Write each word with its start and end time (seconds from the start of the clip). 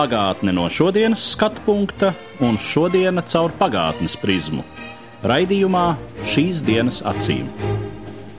Pagātne 0.00 0.54
no 0.56 0.62
šodienas 0.72 1.20
skatu 1.34 1.60
punkta 1.66 2.14
un 2.40 2.54
šodienas 2.56 3.26
caur 3.34 3.52
pagātnes 3.58 4.14
prizmu. 4.16 4.62
Raidījumā 5.28 5.82
šīs 6.24 6.62
dienas 6.64 7.02
acīm. 7.04 7.50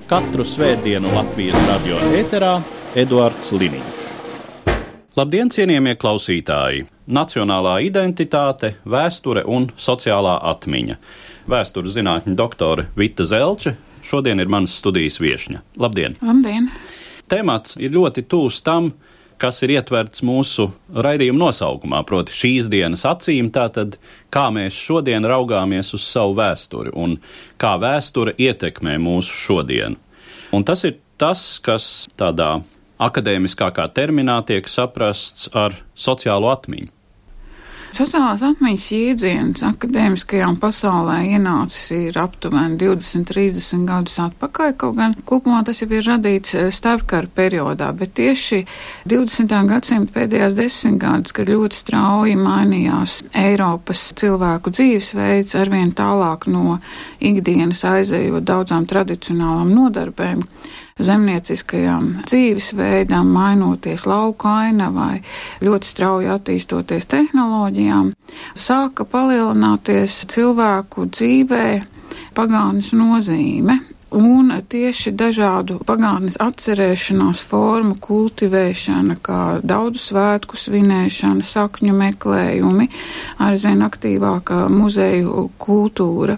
Katru 0.09 0.41
svētdienu 0.41 1.11
Latvijas 1.13 1.67
radio 1.67 1.99
ēterā 2.17 2.55
Eduards 2.97 3.51
Liniņš. 3.53 4.01
Labdien, 5.21 5.53
cienījamie 5.53 5.93
klausītāji! 6.01 6.87
Nacionālā 7.05 7.75
identitāte, 7.85 8.73
vēsture 8.81 9.45
un 9.45 9.69
sociālā 9.77 10.39
atmiņa. 10.55 10.97
Vēstures 11.45 11.93
zinātņu 11.99 12.33
doktore 12.41 12.89
Vita 12.97 13.29
Zelče 13.29 13.75
šodien 14.01 14.41
ir 14.41 14.49
manas 14.49 14.81
studijas 14.81 15.21
viesņa. 15.21 15.61
Labdien! 15.77 16.17
Labdien! 16.25 16.73
Temats 17.29 17.77
ir 17.77 17.93
ļoti 17.93 18.25
tūs 18.25 18.63
tam, 18.65 18.95
kas 18.95 19.10
ir 19.65 19.73
ietverts 19.77 20.21
mūsu 20.27 20.67
raidījuma 20.93 21.47
nosaukumā, 21.47 22.03
proti, 22.05 22.35
šīs 22.35 22.67
dienas 22.69 23.07
acīm, 23.09 23.49
tātad 23.53 23.97
kā 24.33 24.45
mēs 24.53 24.77
šodien 24.77 25.25
raugāmies 25.25 25.89
uz 25.97 26.05
savu 26.05 26.37
vēsturi 26.37 26.93
un 26.93 27.17
kā 27.61 27.73
vēsture 27.81 28.35
ietekmē 28.37 28.99
mūsu 29.01 29.33
šodienu. 29.47 29.97
Un 30.53 30.67
tas 30.67 30.85
ir 30.85 30.99
tas, 31.17 31.41
kas 31.63 31.89
tādā 32.19 32.59
akadēmiskākā 33.01 33.87
terminā 33.95 34.37
tiek 34.45 34.67
saprasts 34.69 35.49
ar 35.57 35.73
sociālo 35.97 36.51
atmiņu. 36.53 37.00
Sociālās 37.91 38.39
atmiņas 38.47 38.83
jēdziens 38.95 39.63
akadēmiskajā 39.67 40.45
pasaulē 40.61 41.17
ienācis 41.35 41.89
ir 41.91 42.19
aptuveni 42.21 42.77
20-30 42.79 43.83
gadus 43.89 44.15
atpakaļ, 44.23 44.69
kaut 44.79 44.95
gan 44.95 45.15
kopumā 45.27 45.59
tas 45.67 45.81
jau 45.83 45.89
ir 45.91 46.07
radīts 46.07 46.55
starpkara 46.71 47.27
periodā, 47.35 47.89
bet 47.99 48.13
tieši 48.15 48.61
20. 49.11 49.55
gadsimta 49.67 50.15
pēdējās 50.15 50.55
desmitgades, 50.55 51.35
kad 51.35 51.51
ļoti 51.51 51.81
strauji 51.81 52.37
mainījās 52.39 53.17
Eiropas 53.35 54.05
cilvēku 54.21 54.71
dzīvesveids, 54.71 55.57
arvien 55.59 55.91
tālāk 55.91 56.47
no 56.47 56.79
ikdienas 57.19 57.83
aizējot 57.91 58.47
daudzām 58.47 58.87
tradicionālām 58.87 59.75
nodarbēm 59.75 60.47
zemnieciskajām 60.99 62.09
dzīvesveidām, 62.25 63.29
mainoties 63.31 64.05
lauku 64.09 64.49
ainavai, 64.51 65.21
ļoti 65.63 65.91
strauji 65.93 66.31
attīstoties 66.33 67.07
tehnoloģijām, 67.11 68.11
sāka 68.55 69.05
palielināties 69.05 70.25
cilvēku 70.31 71.07
dzīvē 71.11 71.65
pagānas 72.37 72.91
nozīme 72.95 73.79
Un 74.11 74.49
tieši 74.67 75.13
dažādu 75.15 75.77
pagātnes 75.87 76.35
atcerēšanās 76.43 77.39
formu 77.47 77.93
kultivēšana, 78.03 79.15
kā 79.23 79.37
daudzu 79.63 80.01
svētku 80.03 80.57
svinēšana, 80.59 81.45
sakņu 81.47 81.95
meklējumi, 81.95 82.89
aizvien 83.39 83.79
aktīvāka 83.85 84.65
muzeju 84.67 85.45
kultūra. 85.55 86.35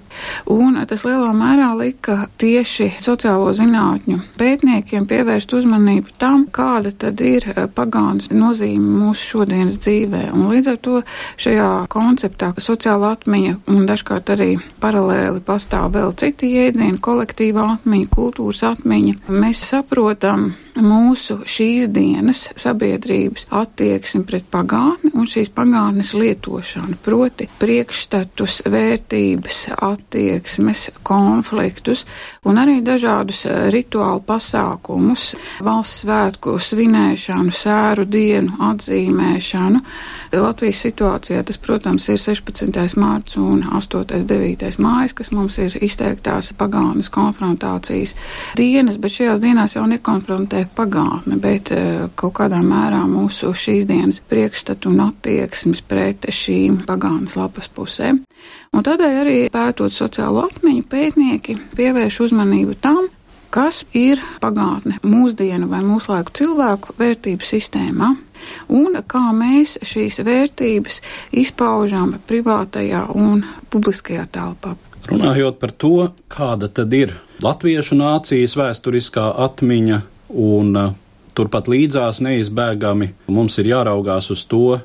Un 0.53 0.77
tas 0.85 1.01
lielā 1.07 1.31
mērā 1.33 1.71
lika 1.79 2.27
tieši 2.37 2.91
sociālo 3.01 3.49
zinātņu 3.57 4.19
pētniekiem 4.37 5.09
pievērst 5.09 5.57
uzmanību 5.57 6.13
tam, 6.21 6.45
kāda 6.53 6.93
tad 6.93 7.25
ir 7.25 7.49
pagātnes 7.73 8.29
nozīme 8.29 8.99
mūsu 8.99 9.31
šodienas 9.31 9.81
dzīvē. 9.81 10.27
Un 10.37 10.45
līdz 10.53 10.71
ar 10.75 10.79
to 10.85 11.01
šajā 11.41 11.71
konceptā 11.89 12.53
sociāla 12.61 13.15
atmiņa 13.17 13.57
un 13.73 13.89
dažkārt 13.89 14.29
arī 14.37 14.51
paralēli 14.77 15.41
pastāv 15.41 15.89
vēl 15.97 16.13
citi 16.21 16.53
jēdzieni 16.53 17.01
kolektīvā 17.01 17.62
atmiņa, 17.63 18.09
kultūras 18.13 18.63
atmiņa. 18.73 19.15
Mēs 19.31 19.63
saprotam 19.71 20.51
mūsu 20.81 21.39
šīs 21.45 21.89
dienas 21.93 22.47
sabiedrības 22.57 23.47
attieksmi 23.53 24.23
pret 24.27 24.45
pagātni 24.51 25.11
un 25.13 25.27
šīs 25.29 25.51
pagātnes 25.53 26.13
lietošanu, 26.17 26.97
proti 27.05 27.47
priekšstatus, 27.59 28.63
vērtības, 28.73 29.59
attieksmes, 29.77 30.87
konfliktus 31.05 32.05
un 32.45 32.57
arī 32.61 32.79
dažādus 32.85 33.45
eh, 33.45 33.67
rituālu 33.73 34.23
pasākumus, 34.25 35.33
valsts 35.63 36.03
svētku 36.03 36.57
svinēšanu, 36.59 37.53
sēru 37.53 38.07
dienu 38.09 38.57
atzīmēšanu. 38.71 39.83
Latvijas 40.33 40.81
situācijā 40.87 41.43
tas, 41.45 41.59
protams, 41.61 42.07
ir 42.09 42.17
16. 42.17 42.97
mārts 42.97 43.37
un 43.37 43.61
8. 43.69 44.23
9. 44.25 44.71
mājas, 44.81 45.13
kas 45.13 45.29
mums 45.35 45.59
ir 45.61 45.77
izteiktās 45.85 46.53
pagātnes 46.57 47.11
konfrontācijas 47.13 48.15
dienas, 48.57 48.97
bet 48.97 49.13
šajās 49.19 49.43
dienās 49.43 49.77
jau 49.77 49.85
nekonfrontē 49.89 50.62
pagātne, 50.75 51.37
bet 51.41 51.71
eh, 51.75 52.05
kaut 52.19 52.35
kādā 52.39 52.61
mērā 52.65 53.03
mūsu 53.09 53.53
šīs 53.57 53.87
dienas 53.89 54.21
priekšstatu 54.29 54.91
un 54.91 55.07
attieksmes 55.07 55.83
pret 55.87 56.27
šīm 56.29 56.83
pagātnes 56.87 57.35
lapas 57.39 57.69
pusēm. 57.73 58.23
Un 58.73 58.85
tādēļ 58.85 59.19
arī 59.23 59.39
pētot 59.53 59.93
sociālo 59.93 60.47
atmiņu, 60.49 60.85
pētnieki 60.89 61.57
pievērš 61.77 62.19
uzmanību 62.27 62.77
tam, 62.83 63.05
kas 63.53 63.83
ir 63.93 64.21
pagātne 64.41 64.97
mūsdienu 65.05 65.69
vai 65.69 65.83
mūsu 65.85 66.13
laiku 66.13 66.33
cilvēku 66.39 66.95
vērtību 66.97 67.45
sistēmā, 67.45 68.13
un 68.73 68.97
kā 69.07 69.27
mēs 69.37 69.77
šīs 69.85 70.23
vērtības 70.25 71.01
izpaužam 71.43 72.15
privātajā 72.27 73.05
un 73.13 73.45
publiskajā 73.73 74.25
telpā. 74.33 74.73
Runājot 75.03 75.59
par 75.59 75.73
to, 75.75 76.09
kāda 76.31 76.69
tad 76.71 76.93
ir 76.95 77.13
latviešu 77.43 77.97
nācijas 77.99 78.55
vēsturiskā 78.55 79.27
atmiņa 79.45 79.99
un 80.33 80.77
uh, 80.79 80.93
turpat 81.37 81.69
līdzās 81.71 82.21
neizbēgami 82.25 83.11
mums 83.33 83.57
ir 83.61 83.71
jāraugās 83.73 84.29
uz 84.33 84.45
to, 84.49 84.79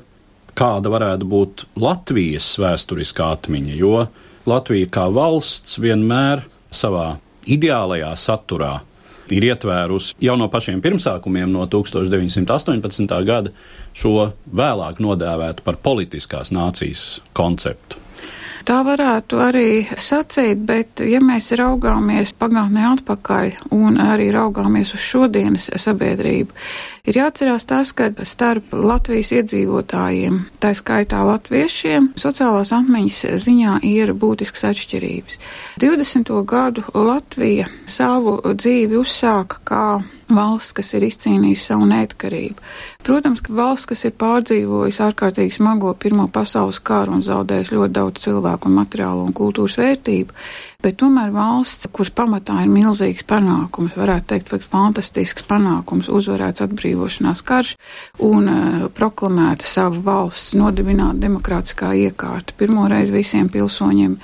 kāda 0.57 0.91
varētu 0.91 1.27
būt 1.29 1.65
Latvijas 1.79 2.51
vēsturiskā 2.59 3.31
atmiņa, 3.37 3.77
jo 3.79 4.05
Latvija 4.49 4.89
kā 4.91 5.07
valsts 5.13 5.79
vienmēr 5.81 6.43
savā 6.73 7.13
ideālajā 7.49 8.11
saturā 8.19 8.79
ir 9.29 9.45
ietvērusi 9.51 10.17
jau 10.25 10.35
no 10.39 10.49
pašiem 10.49 10.81
pirmsākumiem, 10.81 11.51
no 11.53 11.65
1918. 11.69 13.15
gada, 13.27 13.53
šo 13.93 14.31
vēlāk 14.49 15.01
nodēvētu 15.03 15.65
par 15.65 15.77
politiskās 15.85 16.53
nācijas 16.55 17.21
konceptu. 17.37 18.01
Tā 18.67 18.79
varētu 18.85 19.39
arī 19.41 19.69
sacīt, 19.97 20.59
bet 20.67 21.01
ja 21.05 21.21
mēs 21.23 21.51
raugāmies 21.57 22.33
pagātnē 22.39 22.85
atpakaļ 22.93 23.71
un 23.75 23.99
arī 24.03 24.29
raugāmies 24.35 24.93
uz 24.97 25.05
šodienas 25.05 25.69
sabiedrību, 25.79 26.55
ir 27.09 27.19
jāatcerās 27.21 27.65
tas, 27.69 27.93
ka 27.95 28.11
starp 28.27 28.73
Latvijas 28.75 29.31
iedzīvotājiem, 29.39 30.41
tā 30.61 30.73
skaitā 30.77 31.23
latviešiem, 31.27 32.11
sociālās 32.19 32.73
atmiņas 32.75 33.23
ziņā 33.47 33.79
ir 33.87 34.13
būtisks 34.13 34.67
atšķirības. 34.73 35.41
20. 35.81 36.35
gadu 36.49 36.85
Latvija 36.93 37.69
savu 37.87 38.39
dzīvi 38.53 38.99
uzsāka 38.99 39.63
kā 39.63 39.85
valsts, 40.29 40.73
kas 40.77 40.93
ir 40.93 41.05
izcīnījusi 41.07 41.71
savu 41.71 41.87
neatkarību. 41.89 42.61
Protams, 43.05 43.41
ka 43.41 43.53
valsts, 43.55 43.87
kas 43.89 44.05
ir 44.05 44.13
pārdzīvojusi 44.19 45.03
ārkārtīgi 45.07 45.55
smago 45.57 45.93
Pirmo 45.99 46.27
pasaules 46.33 46.81
karu 46.85 47.17
un 47.17 47.23
zaudējusi 47.25 47.77
ļoti 47.77 47.95
daudz 47.95 48.25
cilvēku 48.27 48.48
un 48.65 48.75
materiālu 48.79 49.25
un 49.27 49.33
kultūras 49.35 49.75
vērtību, 49.79 50.35
bet 50.83 50.97
tomēr 51.01 51.33
valsts, 51.35 51.89
kuras 51.93 52.11
pamatā 52.15 52.61
ir 52.63 52.71
milzīgs 52.71 53.25
panākums, 53.29 53.97
varētu 53.99 54.31
teikt, 54.31 54.69
fantastisks 54.71 55.45
panākums, 55.49 56.09
uzvarēts 56.09 56.63
atbrīvošanās 56.65 57.43
karš 57.45 57.75
un 58.25 58.49
uh, 58.49 58.87
proklamēta 58.95 59.67
savu 59.67 60.01
valsts, 60.07 60.55
nodibināta 60.57 61.19
demokrātiskā 61.25 61.91
iekārta. 62.07 62.55
Pirmoreiz 62.59 63.13
visiem 63.13 63.51
pilsoņiem, 63.53 64.17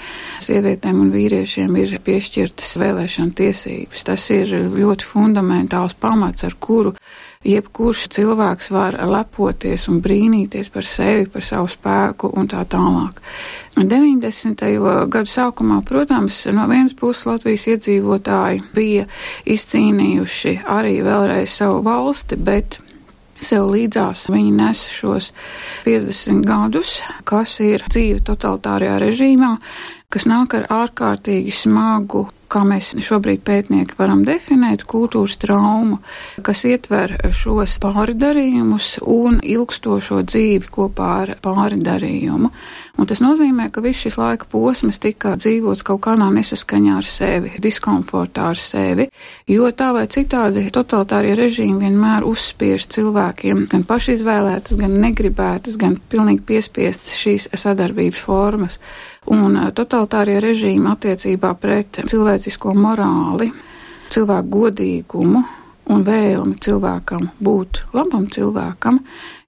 sievietēm 0.45 1.03
un 1.03 1.13
vīriešiem 1.13 1.75
ir 1.81 1.97
piešķirtas 2.05 2.75
vēlēšana 2.81 3.37
tiesības. 3.37 4.07
Tas 4.07 4.29
ir 4.33 4.55
ļoti 4.75 5.11
fundamentāls 5.11 5.97
pamats, 5.99 6.47
ar 6.47 6.57
kuru 6.59 6.95
jebkurš 7.45 8.07
cilvēks 8.15 8.71
var 8.73 8.97
lepoties 9.09 9.87
un 9.91 10.01
brīnīties 10.03 10.71
par 10.73 10.87
sevi, 10.87 11.27
par 11.31 11.45
savu 11.45 11.69
spēku 11.71 12.31
un 12.37 12.49
tā 12.51 12.63
tālāk. 12.69 13.21
90. 13.75 14.63
gadu 15.11 15.29
sākumā, 15.29 15.81
protams, 15.85 16.45
no 16.55 16.65
vienas 16.71 16.95
puses 16.97 17.25
Latvijas 17.27 17.67
iedzīvotāji 17.73 18.63
bija 18.75 19.05
izcīnījuši 19.51 20.57
arī 20.71 20.97
vēlreiz 21.05 21.57
savu 21.59 21.83
valsti, 21.85 22.39
bet 22.39 22.79
sev 23.41 23.67
līdzās 23.73 24.25
viņi 24.31 24.53
nes 24.55 24.85
šos 24.95 25.31
50 25.85 26.45
gadus, 26.47 27.01
kas 27.27 27.59
ir 27.63 27.83
dzīve 27.89 28.23
totalitārajā 28.25 28.97
režīmā, 29.03 29.55
kas 30.09 30.27
nāk 30.29 30.55
ar 30.57 30.69
ārkārtīgi 30.71 31.53
smagu 31.53 32.25
kā 32.51 32.63
mēs 32.67 32.93
šobrīd 33.03 33.43
pētnieki 33.45 33.97
varam 33.99 34.23
definēt, 34.27 34.85
kultūras 34.89 35.37
traumu, 35.41 35.99
kas 36.45 36.65
ietver 36.69 37.17
šos 37.35 37.77
pāridarījumus 37.83 38.95
un 39.01 39.41
ilgstošo 39.43 40.21
dzīvi 40.25 40.71
kopā 40.73 41.11
ar 41.23 41.35
pāridarījumu. 41.43 42.51
Un 42.95 43.09
tas 43.09 43.19
nozīmē, 43.19 43.67
ka 43.75 43.83
viss 43.83 44.05
šis 44.05 44.15
laika 44.15 44.47
posms 44.47 45.01
tika 45.03 45.33
dzīvots 45.35 45.83
kaut 45.83 45.99
kādā 46.05 46.29
nesaskaņā 46.31 46.93
ar 47.01 47.07
sevi, 47.09 47.51
diskomfortā 47.59 48.45
ar 48.53 48.59
sevi, 48.59 49.09
jo 49.51 49.67
tā 49.75 49.89
vai 49.97 50.05
citādi 50.11 50.69
totalitārie 50.71 51.33
režīmi 51.35 51.83
vienmēr 51.83 52.23
uzspiež 52.27 52.87
cilvēkiem 52.95 53.65
gan 53.73 53.83
pašizvēlētas, 53.89 54.79
gan 54.79 54.95
negribētas, 55.03 55.75
gan 55.81 55.99
pilnīgi 56.11 56.45
piespiestas 56.47 57.19
šīs 57.19 57.49
sadarbības 57.51 58.23
formas. 58.23 58.79
Un 59.33 59.57
totalitārie 59.73 60.37
režīmi 60.43 60.91
attiecībā 60.91 61.55
pret 61.57 62.03
cilvēcisko 62.05 62.75
morāli, 62.77 63.49
cilvēku 64.13 64.51
godīgumu 64.59 65.43
un 65.91 66.03
vēlmi 66.05 66.57
cilvēkam 66.61 67.29
būt 67.43 67.83
labam 67.93 68.25
cilvēkam 68.31 68.99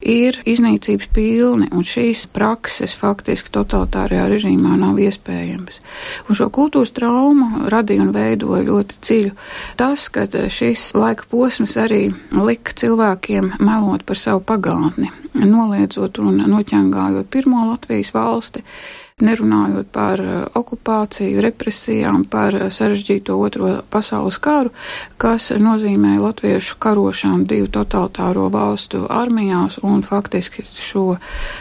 ir 0.02 0.38
iznīcības 0.46 1.10
pilni, 1.14 1.70
un 1.74 1.86
šīs 1.86 2.28
prakses 2.34 2.94
faktiski 2.98 3.52
totalitārajā 3.56 4.28
režīmā 4.34 4.76
nav 4.78 5.00
iespējamas. 5.02 5.82
Un 6.30 6.38
šo 6.38 6.50
kultūras 6.54 6.94
traumu 6.96 7.66
radīja 7.74 8.06
un 8.06 8.14
veidoja 8.16 8.68
ļoti 8.68 9.00
dziļu 9.02 9.34
tas, 9.80 10.08
ka 10.14 10.28
šis 10.30 10.92
laika 10.98 11.26
posms 11.32 11.78
arī 11.82 12.04
lika 12.38 12.78
cilvēkiem 12.78 13.56
melot 13.58 14.06
par 14.06 14.22
savu 14.22 14.46
pagātni, 14.46 15.10
noliedzot 15.34 16.22
un 16.22 16.44
noķengājot 16.46 17.34
pirmo 17.34 17.66
Latvijas 17.72 18.14
valsti 18.14 18.66
nerunājot 19.18 19.88
par 19.90 20.22
eh, 20.22 20.34
okupāciju, 20.54 21.42
represijām, 21.42 22.28
par 22.30 22.54
eh, 22.54 22.68
sarežģīto 22.70 23.34
otro 23.42 23.72
pasaules 23.90 24.38
karu, 24.38 24.70
kas 25.18 25.50
nozīmē 25.58 26.20
latviešu 26.22 26.78
karošanu 26.78 27.48
divu 27.50 27.72
totalitāro 27.74 28.46
valstu 28.54 29.08
armijās 29.10 29.80
un 29.82 30.06
faktiski 30.06 30.68
šo 30.70 31.08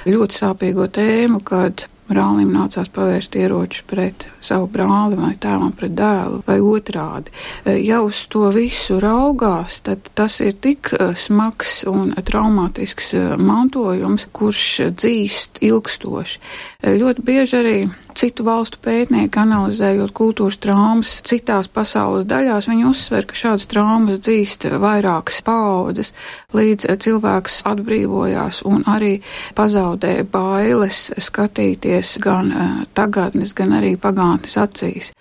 ļoti 0.05 0.41
sāpīgo 0.43 0.91
tēmu, 0.93 1.41
kad 1.41 1.87
brālim 2.11 2.53
nācās 2.53 2.93
pavērst 2.93 3.41
ieročus 3.41 3.89
pret 3.89 4.29
savu 4.47 4.69
brāli 4.71 5.19
vai 5.19 5.35
tēvam 5.41 5.73
pret 5.77 5.95
dēlu 5.97 6.43
vai 6.47 6.59
otrādi. 6.63 7.33
E, 7.65 7.79
ja 7.85 8.01
uz 8.05 8.23
to 8.33 8.49
visu 8.55 9.01
raugās, 9.03 9.81
tad 9.87 10.11
tas 10.17 10.39
ir 10.45 10.57
tik 10.63 10.93
e, 10.95 11.13
smags 11.19 11.83
un 11.91 12.15
traumātisks 12.27 13.13
e, 13.17 13.27
mantojums, 13.41 14.29
kurš 14.37 14.67
dzīst 14.97 15.63
ilgstoši. 15.67 16.43
Ļoti 16.87 17.25
bieži 17.27 17.57
arī 17.61 17.79
citu 18.17 18.47
valstu 18.47 18.81
pētnieki, 18.85 19.39
analizējot 19.43 20.13
kultūras 20.17 20.57
traumas 20.63 21.19
citās 21.27 21.69
pasaules 21.69 22.25
daļās, 22.29 22.69
viņi 22.71 22.87
uzsver, 22.89 23.27
ka 23.29 23.37
šādas 23.37 23.69
traumas 23.69 24.23
dzīst 24.25 24.65
vairākas 24.81 25.43
paudzes, 25.45 26.13
līdz 26.57 26.89
cilvēks 27.05 27.61
atbrīvojās 27.69 28.63
un 28.69 28.87
arī 28.89 29.19
pazaudē 29.59 30.15
bailes 30.33 31.11
skatīties 31.29 32.17
gan 32.25 32.53
tagadnes, 32.97 33.53
gan 33.57 33.77
arī 33.77 33.95
pagātnes 34.01 34.36
acīs. 34.45 35.13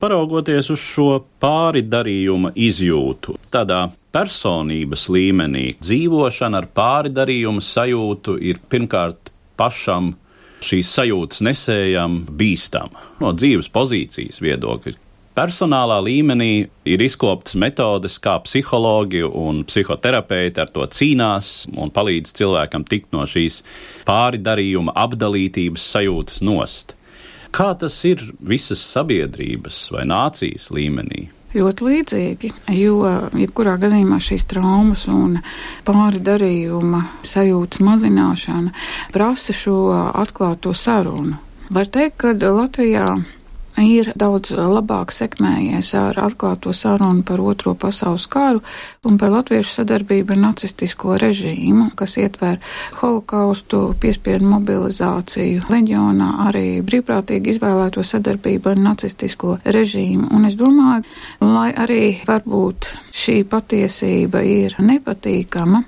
Paraugoties 0.00 0.70
uz 0.72 0.80
šo 0.80 1.10
pāri 1.42 1.82
darījuma 1.84 2.54
izjūtu, 2.56 3.34
tādā 3.52 3.82
personības 4.14 5.10
līmenī 5.12 5.74
dzīvošana 5.76 6.62
ar 6.62 6.68
pāri 6.72 7.12
darījumu 7.12 7.60
sajūtu 7.60 8.38
ir 8.40 8.62
pirmkārt 8.72 9.28
pašam 9.60 10.14
šīs 10.64 10.88
sajūtas 10.96 11.44
nesējam 11.44 12.22
bīstama 12.32 13.20
no 13.20 13.34
dzīves 13.36 13.68
pozīcijas 13.72 14.40
viedokļa. 14.40 14.96
Personālā 15.36 16.00
līmenī 16.02 16.54
ir 16.90 17.02
izkoptas 17.04 17.54
metodes, 17.60 18.16
kā 18.20 18.34
psihologi 18.44 19.22
un 19.24 19.62
psihoterapeiti 19.68 20.60
ar 20.64 20.72
to 20.74 20.84
cīnās 20.84 21.68
un 21.76 21.92
palīdz 21.94 22.32
cilvēkam 22.40 22.84
tikt 22.88 23.12
no 23.14 23.22
šīs 23.30 23.60
pāridarījuma, 24.08 24.96
apdalītības 25.04 25.86
sajūtas 25.92 26.40
nost. 26.44 26.96
Kā 27.50 27.72
tas 27.78 27.96
ir 28.06 28.22
visas 28.40 28.82
sabiedrības 28.92 29.88
vai 29.94 30.06
nācijas 30.08 30.70
līmenī? 30.74 31.28
ļoti 31.54 31.86
līdzīgi, 31.86 32.50
jo 32.78 33.00
jebkurā 33.38 33.76
gadījumā 33.82 34.20
šīs 34.22 34.46
traumas 34.50 35.06
un 35.10 35.38
pāri 35.86 36.22
darījuma 36.22 37.02
sajūtas 37.26 37.82
mazināšana 37.82 38.74
prasa 39.14 39.56
šo 39.56 39.78
atklāto 40.14 40.74
sarunu. 40.76 41.38
Var 41.70 41.90
teikt, 41.90 42.16
ka 42.22 42.34
Latvijā 42.34 43.16
ir 43.84 44.12
daudz 44.18 44.52
labāk 44.54 45.12
sekmējies 45.14 45.92
ar 45.98 46.18
atklāto 46.20 46.72
sarunu 46.76 47.24
par 47.26 47.40
Otro 47.40 47.74
pasaules 47.74 48.26
karu 48.30 48.62
un 49.06 49.18
par 49.20 49.32
latviešu 49.34 49.80
sadarbību 49.80 50.34
ar 50.34 50.40
nacistisko 50.44 51.16
režīmu, 51.20 51.90
kas 51.98 52.16
ietver 52.20 52.58
holokaustu, 53.00 53.82
piespiedu 54.00 54.48
mobilizāciju, 54.50 55.66
leģionā 55.70 56.30
arī 56.48 56.66
brīvprātīgi 56.86 57.54
izvēlēto 57.54 58.04
sadarbību 58.06 58.74
ar 58.74 58.82
nacistisko 58.90 59.58
režīmu. 59.64 60.30
Un 60.34 60.48
es 60.50 60.58
domāju, 60.60 61.06
lai 61.44 61.70
arī 61.72 62.02
varbūt 62.28 62.92
šī 63.12 63.40
patiesība 63.50 64.44
ir 64.46 64.76
nepatīkama, 64.78 65.84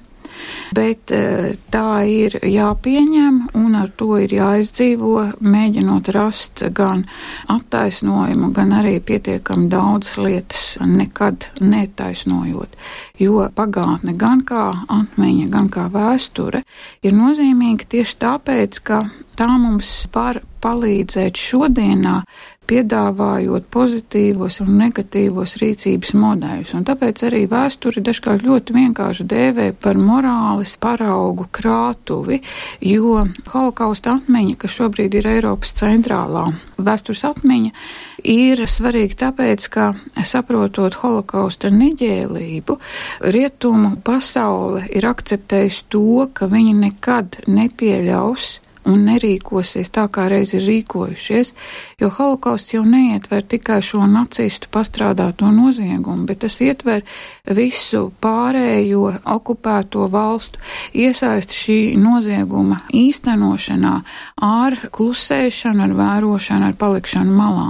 bet 0.75 1.13
eh, 1.15 1.55
tā 1.73 2.03
ir 2.09 2.39
jāpieņem 2.43 3.41
un 3.59 3.79
ar 3.79 3.93
to 3.97 4.17
ir 4.23 4.35
jāizdzīvo, 4.37 5.15
mēģinot 5.41 6.13
rast 6.15 6.65
gan 6.75 7.05
attaisnojumu, 7.53 8.53
gan 8.57 8.73
arī 8.81 8.99
pietiekami 9.01 9.69
daudz 9.73 10.17
lietas 10.21 10.77
nekad 10.87 11.49
netaisnojot. 11.61 12.79
Jo 13.23 13.49
pagātne 13.55 14.17
gan 14.19 14.45
kā 14.47 14.69
atmiņa, 14.89 15.51
gan 15.53 15.69
kā 15.73 15.89
vēsture 15.93 16.63
ir 17.03 17.17
nozīmīga 17.17 17.89
tieši 17.97 18.19
tāpēc, 18.25 18.81
ka 18.87 19.05
tā 19.39 19.51
mums 19.59 19.93
var 20.15 20.43
palīdzēt 20.63 21.39
šodienā 21.39 22.21
piedāvājot 22.71 23.67
pozitīvos 23.73 24.61
un 24.65 24.77
negatīvos 24.79 25.57
rīcības 25.61 26.15
modeļus. 26.19 26.75
Un 26.79 26.87
tāpēc 26.89 27.25
arī 27.29 27.43
vēsturi 27.51 28.03
dažkārt 28.05 28.47
ļoti 28.47 28.77
vienkārši 28.77 29.27
dēvē 29.29 29.69
par 29.83 29.99
morāles 29.99 30.77
paraugu 30.83 31.49
krātuvi, 31.53 32.41
jo 32.87 33.27
holokausta 33.53 34.17
atmiņa, 34.19 34.57
kas 34.63 34.79
šobrīd 34.79 35.19
ir 35.19 35.29
Eiropas 35.35 35.75
centrālā 35.79 36.49
vēstures 36.83 37.25
atmiņa, 37.29 37.73
ir 38.33 38.65
svarīgi 38.71 39.19
tāpēc, 39.21 39.69
ka 39.73 39.93
saprotot 40.27 40.97
holokausta 41.03 41.71
neģēlību, 41.75 42.79
rietumu 43.35 43.97
pasaule 44.07 44.87
ir 44.91 45.07
akceptējusi 45.11 45.89
to, 45.93 46.29
ka 46.35 46.51
viņi 46.51 46.77
nekad 46.87 47.43
nepieļaus 47.51 48.53
un 48.89 49.05
nerīkosies 49.07 49.91
tā, 49.95 50.07
kā 50.13 50.27
reiz 50.31 50.55
ir 50.57 50.65
rīkojušies, 50.67 51.53
jo 52.01 52.11
holokausts 52.17 52.75
jau 52.75 52.83
neietver 52.87 53.45
tikai 53.47 53.81
šo 53.85 54.07
nacistu 54.11 54.71
pastrādāto 54.73 55.51
noziegumu, 55.55 56.27
bet 56.27 56.43
tas 56.45 56.59
ietver 56.65 57.05
visu 57.47 58.09
pārējo 58.23 59.05
okupēto 59.35 60.09
valstu 60.13 60.63
iesaisti 60.99 61.59
šī 61.63 61.79
nozieguma 62.01 62.83
īstenošanā 62.97 63.95
ar 64.43 64.79
klusēšanu, 64.95 65.87
ar 65.87 65.97
vērošanu, 65.99 66.71
ar 66.71 66.79
palikšanu 66.79 67.37
malā. 67.37 67.69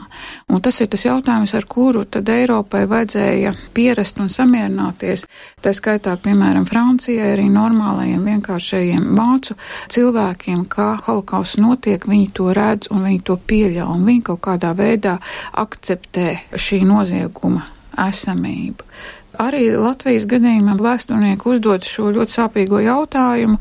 Un 0.52 0.62
tas 0.64 0.80
ir 0.80 0.90
tas 0.92 1.06
jautājums, 1.06 1.54
ar 1.56 1.68
kuru 1.68 2.04
tad 2.04 2.28
Eiropai 2.32 2.84
vajadzēja 2.90 3.54
pierast 3.74 4.20
un 4.22 4.30
samierināties, 4.32 5.26
tā 5.62 5.74
skaitā, 5.76 6.16
piemēram, 6.20 6.66
Francijai, 6.68 7.32
arī 7.34 7.48
normālajiem 7.52 8.24
vienkāršajiem 8.32 9.12
vācu 9.16 9.56
cilvēkiem, 9.92 10.66
kā 10.72 10.90
holokausts 11.06 11.60
notiek, 11.62 12.06
viņi 12.08 12.28
to 12.36 12.50
redz 12.56 12.90
un 12.92 13.06
viņi 13.06 13.22
to 13.28 13.38
pieļauj, 13.38 13.88
un 13.96 14.06
viņi 14.08 14.24
kaut 14.30 14.42
kādā 14.48 14.72
veidā 14.78 15.18
akceptē 15.64 16.28
šī 16.56 16.82
nozieguma 16.88 17.66
esamību. 18.08 18.88
Arī 19.40 19.70
Latvijas 19.80 20.26
gadījumā 20.28 20.74
vēsturnieki 20.76 21.48
uzdod 21.48 21.86
šo 21.88 22.10
ļoti 22.12 22.34
sāpīgo 22.34 22.82
jautājumu, 22.84 23.56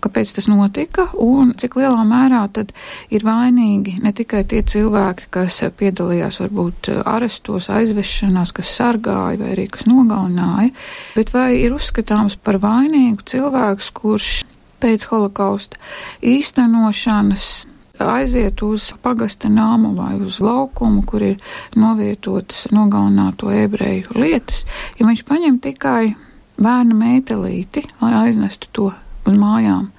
kāpēc 0.00 0.32
tas 0.36 0.46
notika 0.48 1.10
un 1.20 1.52
cik 1.60 1.76
lielā 1.76 2.06
mērā 2.08 2.40
tad 2.56 2.72
ir 3.12 3.26
vainīgi 3.26 3.98
ne 4.00 4.14
tikai 4.16 4.46
tie 4.48 4.62
cilvēki, 4.64 5.28
kas 5.34 5.60
piedalījās 5.76 6.40
varbūt 6.40 6.88
arestos, 7.04 7.68
aizvešanās, 7.68 8.54
kas 8.56 8.72
sargāja 8.80 9.42
vai 9.42 9.52
arī 9.52 9.68
kas 9.72 9.84
nogalināja, 9.90 10.72
bet 11.18 11.34
vai 11.36 11.50
ir 11.60 11.76
uzskatāms 11.76 12.38
par 12.40 12.56
vainīgu 12.62 13.28
cilvēks, 13.28 13.92
kurš 14.00 14.30
pēc 14.80 15.06
holokausta 15.10 15.80
īstenošanas 16.22 17.50
aiziet 18.00 18.62
uz 18.64 18.90
pagasta 19.02 19.50
nāmu 19.52 19.92
vai 19.96 20.14
uz 20.24 20.40
laukumu, 20.40 21.02
kur 21.06 21.22
ir 21.24 21.54
novietotas 21.76 22.66
nogalināto 22.72 23.52
ebreju 23.52 24.16
lietas, 24.16 24.64
ja 24.98 25.06
viņš 25.06 25.24
paņem 25.28 25.60
tikai 25.60 26.14
bērna 26.60 26.96
meitelīti, 26.96 27.84
lai 28.00 28.12
aiznestu 28.24 28.68
to 28.72 28.90
uz 29.26 29.36
mājām. 29.36 29.90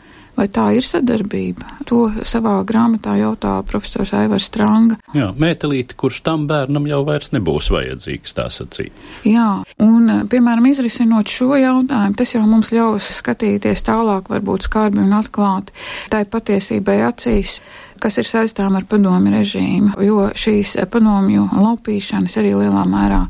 Vai 0.42 0.48
tā 0.50 0.64
ir 0.74 0.82
sadarbība? 0.82 1.68
To 1.86 2.08
savā 2.26 2.56
grāmatā 2.66 3.14
jautā 3.20 3.52
profesors 3.70 4.10
Aivars 4.18 4.48
Stranga. 4.50 4.96
Jā, 5.14 5.28
mētelīte, 5.38 5.94
kurš 6.02 6.24
tam 6.26 6.48
bērnam 6.50 6.88
jau 6.90 7.04
vairs 7.06 7.30
nebūs 7.36 7.68
vajadzīgs, 7.70 8.34
tā 8.40 8.48
sacīt. 8.50 9.04
Jā, 9.28 9.62
un, 9.86 10.10
piemēram, 10.32 10.66
izrisinot 10.72 11.30
šo 11.30 11.52
jautājumu, 11.62 12.18
tas 12.18 12.34
jau 12.34 12.42
mums 12.50 12.74
ļaus 12.74 13.12
skatīties 13.20 13.86
tālāk, 13.86 14.34
varbūt 14.34 14.66
skarbi 14.66 15.04
un 15.04 15.14
atklāti. 15.20 15.78
Tā 16.10 16.24
ir 16.26 16.34
patiesībai 16.34 16.98
acīs 17.12 17.60
kas 18.02 18.18
ir 18.22 18.28
saistām 18.28 18.76
ar 18.80 18.86
padomi 18.90 19.32
režīmu, 19.34 19.94
jo 20.06 20.28
šīs 20.38 20.76
padomju 20.92 21.48
laupīšanas 21.54 22.38
arī 22.42 22.54
lielā 22.58 22.84
mērā 22.90 23.22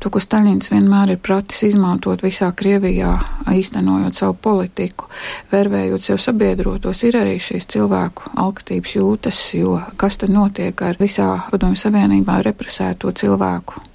to, 0.00 0.10
ko 0.12 0.22
Staļins 0.22 0.72
vienmēr 0.72 1.14
ir 1.14 1.22
pratis 1.22 1.64
izmantot 1.68 2.24
visā 2.24 2.50
Krievijā, 2.56 3.14
īstenojot 3.52 4.18
savu 4.18 4.36
politiku, 4.48 5.10
vervējot 5.52 6.08
sev 6.10 6.20
sabiedrotos, 6.24 7.04
ir 7.08 7.20
arī 7.20 7.38
šīs 7.42 7.68
cilvēku 7.76 8.34
alkatības 8.40 8.98
jūtas, 8.98 9.40
jo 9.60 9.78
kas 10.00 10.20
tad 10.22 10.34
notiek 10.34 10.86
ar 10.86 11.00
visā 11.00 11.32
padomju 11.50 11.84
savienībā 11.86 12.40
represēto 12.48 13.12
cilvēku 13.12 13.93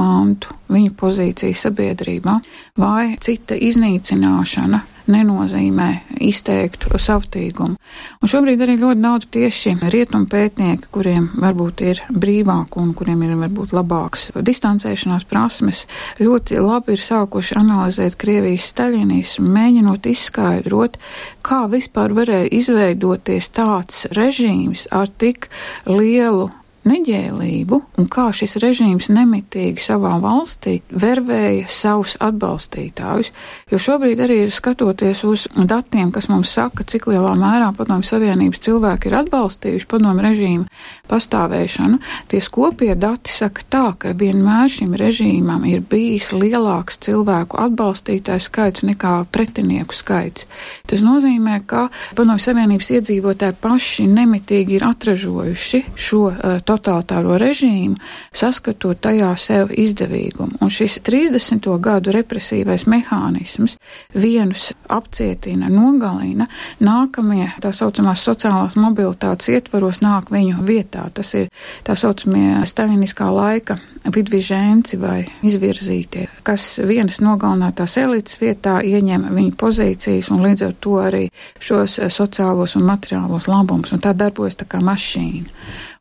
mantu, 0.00 0.56
viņa 0.72 0.94
pozīciju 1.00 1.60
sabiedrībā, 1.64 2.38
vai 2.80 3.18
cita 3.20 3.58
iznīcināšana 3.58 4.80
nenozīmē 5.10 5.88
izteiktu 6.22 6.98
savtīgumu. 7.00 7.76
Un 8.20 8.30
šobrīd 8.30 8.62
arī 8.64 8.76
ļoti 8.80 9.02
daudz 9.02 9.28
tieši 9.34 9.76
rietumu 9.92 10.28
pētnieki, 10.30 10.90
kuriem 10.94 11.30
varbūt 11.40 11.84
ir 11.86 12.02
brīvāk 12.10 12.78
un 12.80 12.92
kuriem 12.96 13.24
ir 13.26 13.34
varbūt 13.40 13.74
labāks 13.76 14.28
distancēšanās 14.36 15.26
prasmes, 15.30 15.86
ļoti 16.20 16.60
labi 16.62 16.96
ir 16.96 17.02
sākuši 17.04 17.58
analizēt 17.60 18.18
Krievijas 18.20 18.70
staļinismu, 18.70 19.48
mēģinot 19.56 20.06
izskaidrot, 20.10 21.00
kā 21.46 21.64
vispār 21.72 22.14
varēja 22.16 22.52
izveidoties 22.60 23.50
tāds 23.56 24.06
režīms 24.16 24.86
ar 24.94 25.10
tik 25.10 25.50
lielu 25.88 26.50
neģēlību 26.88 27.78
un 28.00 28.08
kā 28.10 28.28
šis 28.34 28.56
režīms 28.62 29.10
nemitīgi 29.12 29.82
savā 29.82 30.14
valstī 30.22 30.78
vervēja 30.90 31.68
savus 31.70 32.16
atbalstītājus. 32.22 33.32
Jo 33.70 33.80
šobrīd 33.80 34.22
arī 34.24 34.38
ir 34.46 34.54
skatoties 34.54 35.22
uz 35.28 35.46
datiem, 35.54 36.12
kas 36.14 36.30
mums 36.32 36.52
saka, 36.56 36.84
cik 36.84 37.10
lielā 37.10 37.34
mērā 37.38 37.70
padomju 37.76 38.08
savienības 38.08 38.62
cilvēki 38.64 39.10
ir 39.10 39.18
atbalstījuši 39.20 39.88
padomju 39.90 40.24
režīmu 40.26 40.68
pastāvēšanu, 41.10 41.98
tie 42.30 42.40
skopie 42.44 42.94
dati 42.98 43.32
saka 43.34 43.66
tā, 43.68 43.84
ka 44.00 44.14
vienmēr 44.16 44.70
šim 44.70 44.94
režīmam 44.98 45.66
ir 45.68 45.82
bijis 45.84 46.30
lielāks 46.36 47.00
cilvēku 47.04 47.60
atbalstītāju 47.60 48.46
skaits 48.46 48.86
nekā 48.86 49.14
pretinieku 49.34 49.96
skaits. 49.96 50.46
Tas 50.90 51.04
nozīmē, 51.04 51.60
ka 51.66 51.88
padomju 52.16 52.42
savienības 52.46 52.92
iedzīvotāji 52.98 53.58
paši 53.60 54.08
nemitīgi 54.10 54.78
ir 54.78 54.86
atražojuši 54.88 55.84
šo 55.98 56.24
uh, 56.30 56.58
totalitāro 56.70 57.36
režīmu, 57.40 57.98
saskatot 58.34 59.00
tajā 59.02 59.30
sev 59.40 59.74
izdevīgumu. 59.74 60.60
Un 60.62 60.72
šis 60.72 61.00
30. 61.06 61.66
gadu 61.82 62.14
represīvais 62.14 62.86
mehānisms 62.90 63.76
vienus 64.14 64.70
apcietina, 64.90 65.70
nogalina, 65.72 66.46
nākamie 66.82 67.50
tā 67.62 67.72
saucamās 67.76 68.22
sociālās 68.26 68.76
mobilitātes 68.80 69.50
ietvaros 69.54 70.02
nāk 70.04 70.30
viņu 70.34 70.64
vietā. 70.66 71.08
Tas 71.14 71.34
ir 71.38 71.50
tā 71.86 71.96
saucamie 71.98 72.60
staļiniskā 72.68 73.30
laika 73.34 73.80
vidviženci 74.04 74.96
vai 75.00 75.24
izvirzītie, 75.44 76.26
kas 76.46 76.78
vienas 76.86 77.20
nogalinātās 77.24 77.96
elites 78.00 78.38
vietā 78.40 78.78
ieņem 78.86 79.28
viņu 79.34 79.54
pozīcijas 79.60 80.30
un 80.32 80.42
līdz 80.44 80.66
ar 80.66 80.74
to 80.80 80.96
arī 81.02 81.22
šos 81.60 81.98
sociālos 82.12 82.76
un 82.78 82.88
materiālos 82.88 83.48
labumus, 83.50 83.92
un 83.92 84.02
tā 84.02 84.14
darbojas 84.16 84.58
tā 84.60 84.68
kā 84.70 84.80
mašīna. 84.84 85.48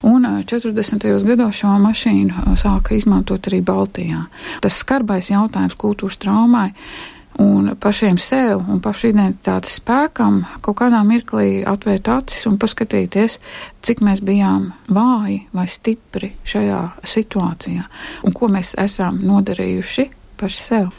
Un 0.07 0.27
40. 0.47 1.07
gados 1.27 1.59
šo 1.59 1.75
mašīnu 1.83 2.55
sāka 2.59 2.95
izmantot 2.95 3.51
arī 3.51 3.59
Baltijā. 3.65 4.25
Tas 4.63 4.79
skarbais 4.79 5.31
jautājums 5.33 5.75
kultūras 5.79 6.19
traumai 6.21 6.69
un 7.39 7.73
pašiem 7.79 8.17
sev 8.21 8.63
un 8.67 8.81
pašu 8.83 9.11
identitātes 9.13 9.79
spēkam 9.79 10.43
kaut 10.65 10.79
kādā 10.81 11.01
mirklī 11.07 11.63
atvērt 11.67 12.11
acis 12.11 12.47
un 12.49 12.57
paskatīties, 12.61 13.39
cik 13.85 14.03
mēs 14.05 14.23
bijām 14.25 14.71
vāji 14.91 15.41
vai 15.55 15.67
stipri 15.67 16.33
šajā 16.43 16.81
situācijā 17.03 17.85
un 18.27 18.35
ko 18.35 18.51
mēs 18.51 18.75
esam 18.79 19.21
nodarījuši 19.25 20.09
paši 20.39 20.65
sev. 20.65 20.89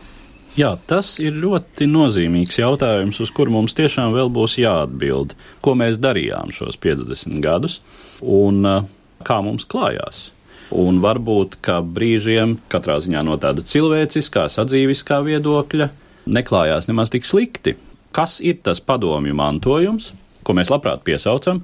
Jā, 0.59 0.75
tas 0.91 1.13
ir 1.23 1.37
ļoti 1.39 1.87
nozīmīgs 1.87 2.59
jautājums, 2.59 3.21
uz 3.23 3.31
kuru 3.31 3.55
mums 3.55 3.77
tiešām 3.79 4.11
vēl 4.17 4.33
būs 4.35 4.57
jāatbild. 4.59 5.37
Ko 5.63 5.77
mēs 5.79 6.01
darījām 6.03 6.51
šos 6.53 6.75
50 6.83 7.39
gadus? 7.45 7.79
un 8.23 8.65
uh, 8.67 8.85
kā 9.25 9.41
mums 9.45 9.67
klājās. 9.69 10.31
Un 10.71 11.01
varbūt, 11.03 11.59
ka 11.65 11.81
brīžiem, 11.83 12.59
katrā 12.71 13.01
ziņā 13.03 13.25
no 13.27 13.37
tāda 13.43 13.65
cilvēciskā, 13.67 14.47
sadzīviskā 14.53 15.19
viedokļa, 15.27 15.89
neklājās 16.27 16.89
nemaz 16.91 17.13
tik 17.15 17.27
slikti. 17.29 17.77
Kas 18.13 18.41
ir 18.43 18.59
tas 18.65 18.81
padomju 18.83 19.37
mantojums, 19.39 20.11
ko 20.43 20.57
mēs 20.57 20.73
labprāt 20.73 21.05
piesaucam? 21.07 21.63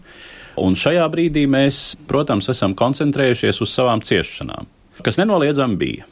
Un 0.62 0.76
šajā 0.78 1.04
brīdī 1.12 1.44
mēs, 1.50 1.96
protams, 2.08 2.48
esam 2.52 2.76
koncentrējušies 2.78 3.60
uz 3.60 3.72
savām 3.74 4.00
ciešanām, 4.00 4.68
kas 5.04 5.18
nenoliedzami 5.20 5.76
bija. 5.80 6.06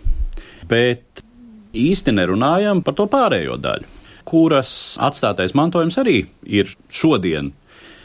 Bet 0.69 1.23
īsti 1.75 2.13
nerunājam 2.15 2.83
par 2.85 2.97
to 2.99 3.07
pārējo 3.11 3.57
daļu, 3.61 3.89
kuras 4.29 4.97
atstātais 5.03 5.55
mantojums 5.57 5.97
arī 6.01 6.23
ir 6.45 6.75
šodien 6.93 7.53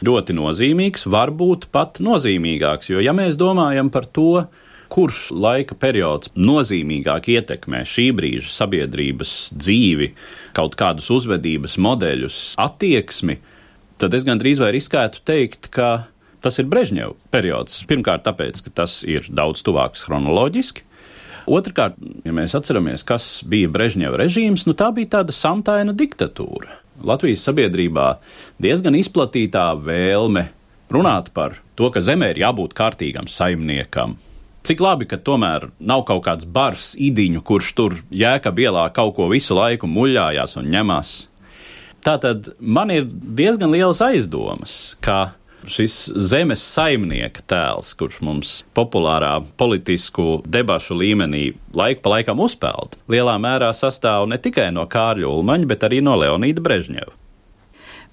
ļoti 0.05 0.35
nozīmīgs, 0.37 1.05
varbūt 1.11 1.67
pat 1.73 1.99
nozīmīgāks. 2.03 2.93
Jo, 2.93 3.03
ja 3.03 3.13
mēs 3.15 3.35
domājam 3.39 3.91
par 3.91 4.07
to, 4.07 4.45
kurš 4.89 5.29
laika 5.31 5.77
periods 5.79 6.31
nozīmīgāk 6.37 7.29
ietekmē 7.35 7.83
šī 7.87 8.09
brīža 8.17 8.51
sabiedrības 8.55 9.33
dzīvi, 9.57 10.11
kaut 10.57 10.77
kādus 10.79 11.09
uzvedības 11.13 11.77
modeļus, 11.81 12.39
attieksmi, 12.61 13.37
tad 14.01 14.17
es 14.17 14.25
gandrīz 14.27 14.61
vai 14.61 14.73
riskētu 14.75 15.23
teikt, 15.27 15.69
ka 15.75 16.09
tas 16.43 16.59
ir 16.61 16.69
Brežņeva 16.71 17.15
periods. 17.33 17.83
Pirmkārt, 17.89 18.25
tāpēc, 18.27 18.63
ka 18.65 18.75
tas 18.83 19.01
ir 19.07 19.27
daudz 19.29 19.63
tuvāks 19.65 20.05
chronoloģiski. 20.07 20.85
Otrakārt, 21.49 21.97
ja 22.25 22.33
mēs 22.35 22.53
atceramies, 22.57 23.03
kas 23.07 23.39
bija 23.49 23.71
Brežņeva 23.73 24.19
režīms, 24.21 24.67
nu 24.69 24.75
tā 24.77 24.91
bija 24.95 25.17
tāda 25.17 25.33
samtaina 25.33 25.95
diktatūra. 25.97 26.77
Latvijas 27.05 27.45
sabiedrībā 27.47 28.07
diezgan 28.61 28.97
izplatītā 28.99 29.71
vēlme 29.79 30.49
runāt 30.93 31.31
par 31.33 31.57
to, 31.79 31.89
ka 31.93 32.03
zemē 32.03 32.33
ir 32.33 32.43
jābūt 32.43 32.75
kārtīgam 32.77 33.29
saimniekam. 33.31 34.17
Cik 34.69 34.83
labi, 34.85 35.07
ka 35.09 35.17
tomēr 35.17 35.63
nav 35.81 36.03
kaut 36.05 36.27
kāds 36.27 36.45
bars 36.45 36.91
idiņu, 36.93 37.39
kurš 37.41 37.69
tur 37.73 37.95
jēka 38.13 38.51
bielā 38.53 38.83
kaut 38.93 39.15
ko 39.17 39.25
visu 39.31 39.55
laiku 39.57 39.87
muļājās 39.89 40.59
un 40.61 40.67
ņemās. 40.69 41.13
Tātad 42.05 42.51
man 42.61 42.93
ir 42.93 43.07
diezgan 43.09 43.73
liels 43.73 43.97
aizdomas, 44.05 44.75
ka 45.01 45.31
šis 45.65 45.95
zemes 46.29 46.61
saimnieka 46.61 47.41
tēls, 47.49 47.95
kurš 47.97 48.21
mums 48.21 48.53
populārā 48.77 49.39
politisku 49.57 50.43
debašu 50.45 50.99
līmenī 51.01 51.47
laiku 51.73 52.05
pa 52.05 52.13
laikam 52.19 52.45
uzpeld, 52.45 52.93
lielā 53.09 53.39
mērā 53.41 53.73
sastāv 53.73 54.29
ne 54.29 54.37
tikai 54.37 54.69
no 54.77 54.85
Kārļa 54.85 55.33
Ulmaņa, 55.33 55.71
bet 55.73 55.89
arī 55.89 56.03
no 56.05 56.13
Leonīda 56.21 56.61
Brežņeva. 56.61 57.17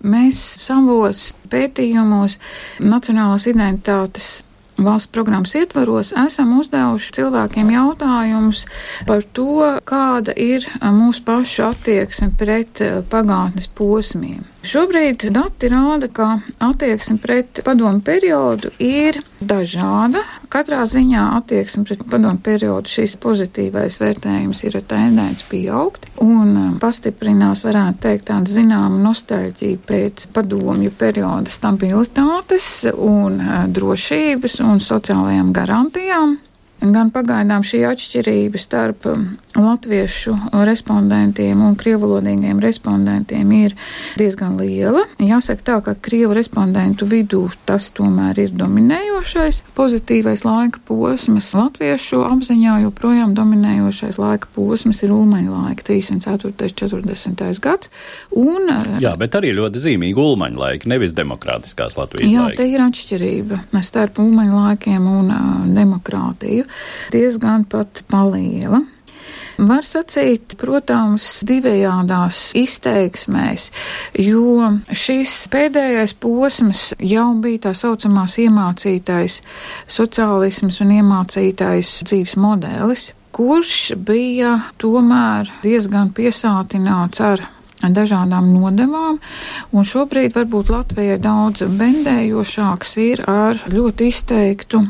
Mēs 0.08 0.40
savos 0.64 1.34
pētījumos 1.52 2.40
nacionālās 2.80 3.44
identitātes 3.52 4.38
valsts 4.78 5.10
programmas 5.12 5.54
ietvaros 5.58 6.12
esam 6.26 6.56
uzdevuši 6.60 7.14
cilvēkiem 7.18 7.70
jautājumus 7.74 8.64
par 9.08 9.24
to, 9.36 9.78
kāda 9.88 10.34
ir 10.36 10.66
mūsu 10.82 11.24
pašu 11.26 11.68
attieksme 11.70 12.32
pret 12.38 12.82
pagātnes 13.12 13.70
posmiem. 13.72 14.44
Šobrīd 14.66 15.28
dati 15.30 15.68
rāda, 15.70 16.08
ka 16.10 16.40
attieksme 16.64 17.20
pret 17.22 17.60
padomu 17.62 18.00
periodu 18.02 18.72
ir 18.82 19.20
dažāda. 19.38 20.24
Katrā 20.50 20.80
ziņā 20.90 21.26
attieksme 21.36 21.84
pret 21.86 22.02
padomu 22.10 22.40
periodu 22.42 22.90
šīs 22.90 23.14
pozitīvais 23.22 24.00
vērtējums 24.02 24.64
ir 24.66 24.80
tendence 24.90 25.46
pieaugt 25.46 26.08
un 26.24 26.78
pastiprinās, 26.82 27.62
varētu 27.66 28.02
teikt, 28.08 28.26
tāda 28.32 28.56
zināma 28.56 28.98
nostalģija 29.04 29.84
pēc 29.86 30.26
padomju 30.34 30.90
perioda 30.98 31.52
stabilitātes 31.52 32.88
un 32.90 33.38
drošības 33.70 34.60
un 34.66 34.82
sociālajām 34.82 35.54
garantijām. 35.54 36.38
Gan 36.82 37.14
pagaidām 37.14 37.62
šī 37.64 37.86
atšķirība 37.88 38.60
starp 38.60 39.06
latviešu 39.56 40.34
respondentiem 40.66 41.60
un 41.64 41.76
krievalodīgiem 41.78 42.60
respondentiem 42.62 43.52
ir 43.56 43.74
diezgan 44.18 44.56
liela. 44.60 45.04
Jāsaka 45.22 45.66
tā, 45.66 45.76
ka 45.84 45.94
krievu 46.00 46.36
respondentu 46.36 47.08
vidū 47.08 47.44
tas 47.68 47.88
tomēr 47.96 48.38
ir 48.46 48.54
dominējošais 48.56 49.62
pozitīvais 49.76 50.44
laika 50.46 50.82
posms. 50.88 51.52
Latviešu 51.56 52.22
apziņā 52.26 52.78
joprojām 52.86 53.34
dominējošais 53.36 54.20
laika 54.20 54.50
posms 54.54 55.02
ir 55.06 55.14
ulmaņa 55.16 55.52
laika 55.52 55.86
34. 55.90 56.72
40. 56.76 57.44
gads. 57.62 57.92
Un, 58.36 58.68
Jā, 59.00 59.14
bet 59.18 59.36
arī 59.38 59.52
ļoti 59.56 59.82
zīmīgi 59.82 60.20
ulmaņa 60.20 60.60
laika, 60.60 60.90
nevis 60.90 61.14
demokrātiskās 61.16 61.96
Latvijas 61.98 62.32
jā, 62.32 62.48
laika. 62.48 62.60
te 62.60 62.68
ir 62.70 62.82
atšķirība 62.84 63.62
starp 63.86 64.20
ulmaņa 64.22 64.60
laikiem 64.66 65.06
un 65.10 65.30
uh, 65.30 65.46
demokrātiju. 65.76 66.66
Diezgan 67.14 67.64
pat 67.70 68.02
paliela. 68.10 68.82
Var 69.56 69.84
sacīt, 69.88 70.52
protams, 70.60 71.40
divējādās 71.48 72.50
izteiksmēs, 72.60 73.70
jo 74.20 74.68
šis 74.92 75.36
pēdējais 75.52 76.12
posms 76.20 76.90
jau 77.00 77.30
bija 77.40 77.62
tā 77.68 77.72
saucamās 77.76 78.36
iemācītais 78.42 79.38
sociālisms 79.88 80.82
un 80.84 80.92
iemācītais 80.98 81.92
dzīves 82.04 82.36
modelis, 82.36 83.06
kurš 83.32 83.94
bija 83.96 84.58
tomēr 84.80 85.48
diezgan 85.64 86.12
piesātināts 86.12 87.24
ar 87.24 87.46
dažādām 87.80 88.52
nodevām, 88.52 89.18
un 89.72 89.88
šobrīd 89.88 90.36
varbūt 90.36 90.72
Latvijai 90.72 91.16
daudz 91.20 91.64
bendējošāks 91.80 92.96
ir 93.08 93.24
ar 93.30 93.64
ļoti 93.72 94.12
izteiktu 94.12 94.84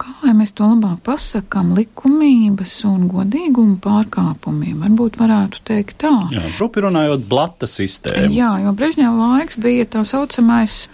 kā 0.00 0.12
lai 0.24 0.34
mēs 0.36 0.54
to 0.56 0.66
labāk 0.68 1.00
pasakām, 1.06 1.74
likumības 1.78 2.74
un 2.88 3.06
godīguma 3.12 3.78
pārkāpumiem. 3.84 4.82
Varbūt 4.84 5.18
varētu 5.20 5.64
teikt 5.66 5.98
tā. 6.04 6.14
Jā, 6.34 6.44
rupi 6.60 6.84
runājot, 6.84 7.26
blata 7.28 7.68
sistēma. 7.70 8.30
Jā, 8.34 8.52
jo 8.64 8.74
Brežņeva 8.76 9.32
laiks 9.36 9.60
bija 9.62 9.88
tā 9.96 10.04
saucamais 10.08 10.86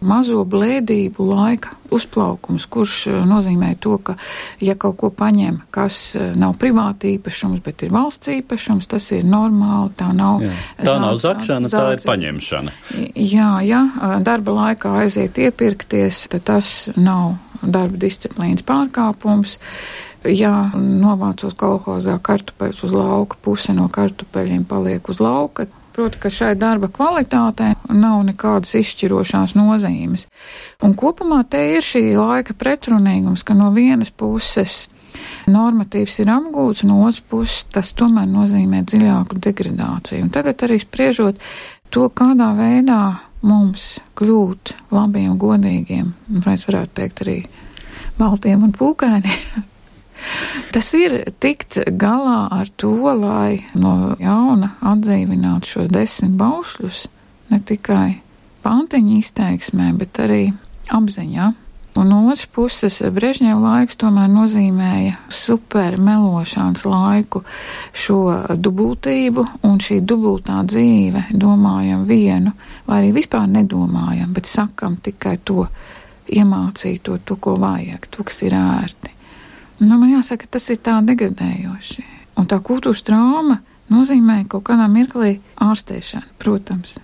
mazo 0.00 0.44
blēdību 0.46 1.24
laika 1.26 1.74
uzplaukums, 1.90 2.66
kurš 2.70 3.08
nozīmē 3.26 3.72
to, 3.80 3.96
ka, 4.04 4.14
ja 4.62 4.76
kaut 4.78 4.98
ko 5.00 5.10
paņem, 5.14 5.62
kas 5.74 6.12
nav 6.38 6.54
privāti 6.60 7.14
īpašums, 7.16 7.62
bet 7.64 7.82
ir 7.86 7.94
valsts 7.94 8.30
īpašums, 8.34 8.88
tas 8.90 9.08
ir 9.16 9.26
normāli, 9.26 9.90
tā 9.98 10.10
nav. 10.14 10.44
Jā. 10.44 10.52
Tā 10.84 10.96
nav 11.02 11.18
zakšana, 11.22 11.72
tā 11.72 11.84
ir 11.96 12.04
paņemšana. 12.06 12.76
Jā, 13.16 13.50
ja 13.66 13.82
darba 14.24 14.54
laikā 14.60 14.94
aiziet 15.02 15.40
iepirkties, 15.48 16.26
tad 16.34 16.46
tas 16.52 16.72
nav 16.96 17.38
darba 17.62 18.00
disciplīnas 18.00 18.66
pārkāpums. 18.68 19.58
Ja 20.26 20.70
novācot 20.74 21.54
kolhozā 21.58 22.16
kartupeļus 22.22 22.84
uz 22.88 22.94
lauka, 22.94 23.38
puse 23.42 23.74
no 23.76 23.86
kartupeļiem 23.92 24.64
paliek 24.66 25.08
uz 25.08 25.20
lauka, 25.22 25.68
Proti, 25.98 26.18
ka 26.22 26.30
šai 26.30 26.52
darba 26.54 26.86
kvalitātē 26.94 27.72
nav 27.90 28.20
nekādas 28.22 28.76
izšķirošās 28.78 29.56
nozīmes. 29.58 30.28
Un 30.86 30.92
kopumā 30.94 31.40
te 31.50 31.58
ir 31.72 31.82
šī 31.82 32.12
laika 32.14 32.54
pretrunīgums, 32.54 33.42
ka 33.42 33.56
no 33.58 33.72
vienas 33.74 34.12
puses 34.14 34.84
normatīvs 35.50 36.20
ir 36.22 36.30
apgūts, 36.30 36.84
no 36.86 37.00
otras 37.02 37.18
puses 37.18 37.66
tas 37.74 37.90
tomēr 37.98 38.28
nozīmē 38.30 38.84
dziļāku 38.86 39.40
degradāciju. 39.42 40.28
Un 40.28 40.30
tagad 40.38 40.62
arī 40.68 40.78
spriežot 40.84 41.42
to, 41.90 42.06
kādā 42.14 42.52
veidā 42.54 43.02
mums 43.44 43.98
kļūt 44.18 44.74
labiem, 44.94 45.36
godīgiem, 45.40 46.12
un 46.32 46.44
mēs 46.46 46.66
varētu 46.68 46.94
teikt 46.98 47.24
arī 47.24 47.38
baltiem 48.18 48.64
un 48.66 48.74
pūkainiem. 48.74 49.66
Tas 50.74 50.90
ir 50.98 51.20
tikt 51.38 51.78
galā 52.00 52.48
ar 52.50 52.70
to, 52.80 52.94
lai 53.14 53.62
no 53.78 54.16
jauna 54.18 54.72
atdzīvinātu 54.82 55.74
šos 55.76 55.92
desmit 55.94 56.34
baušļus, 56.40 57.04
ne 57.52 57.60
tikai 57.62 58.18
pantiņu 58.66 59.20
izteiksmē, 59.20 59.92
bet 60.00 60.18
arī 60.24 60.42
apziņā. 60.94 61.52
Un 61.98 62.12
no 62.12 62.18
otras 62.28 62.44
puses, 62.46 63.00
Brežņeva 63.02 63.58
laiks 63.58 63.96
tomēr 63.98 64.28
nozīmēja 64.30 65.16
super 65.34 65.96
melošanas 65.98 66.84
laiku, 66.86 67.40
šo 67.90 68.18
dubultību, 68.54 69.42
un 69.66 69.80
šī 69.82 69.96
dubultā 70.06 70.60
dzīve 70.62 71.24
domājam 71.34 72.04
vienu, 72.06 72.52
vai 72.86 73.00
arī 73.00 73.08
vispār 73.16 73.48
nedomājam, 73.50 74.30
bet 74.36 74.46
sakam 74.46 74.94
tikai 75.02 75.40
to 75.42 75.64
iemācīto, 76.30 77.16
to, 77.24 77.36
ko 77.42 77.56
vajag, 77.58 78.06
to, 78.14 78.22
kas 78.28 78.44
ir 78.46 78.54
ērti. 78.54 79.10
Nu, 79.80 79.96
man 79.96 80.12
jāsaka, 80.12 80.46
tas 80.54 80.68
ir 80.70 80.78
tā 80.78 81.00
degradējoši. 81.08 82.04
Un 82.38 82.46
tā 82.46 82.60
kultūras 82.62 83.02
trauma 83.02 83.58
nozīmē 83.90 84.44
kaut 84.46 84.68
kādā 84.68 84.86
mirklī 84.92 85.40
ārstēšanu, 85.66 86.30
protams. 86.38 86.94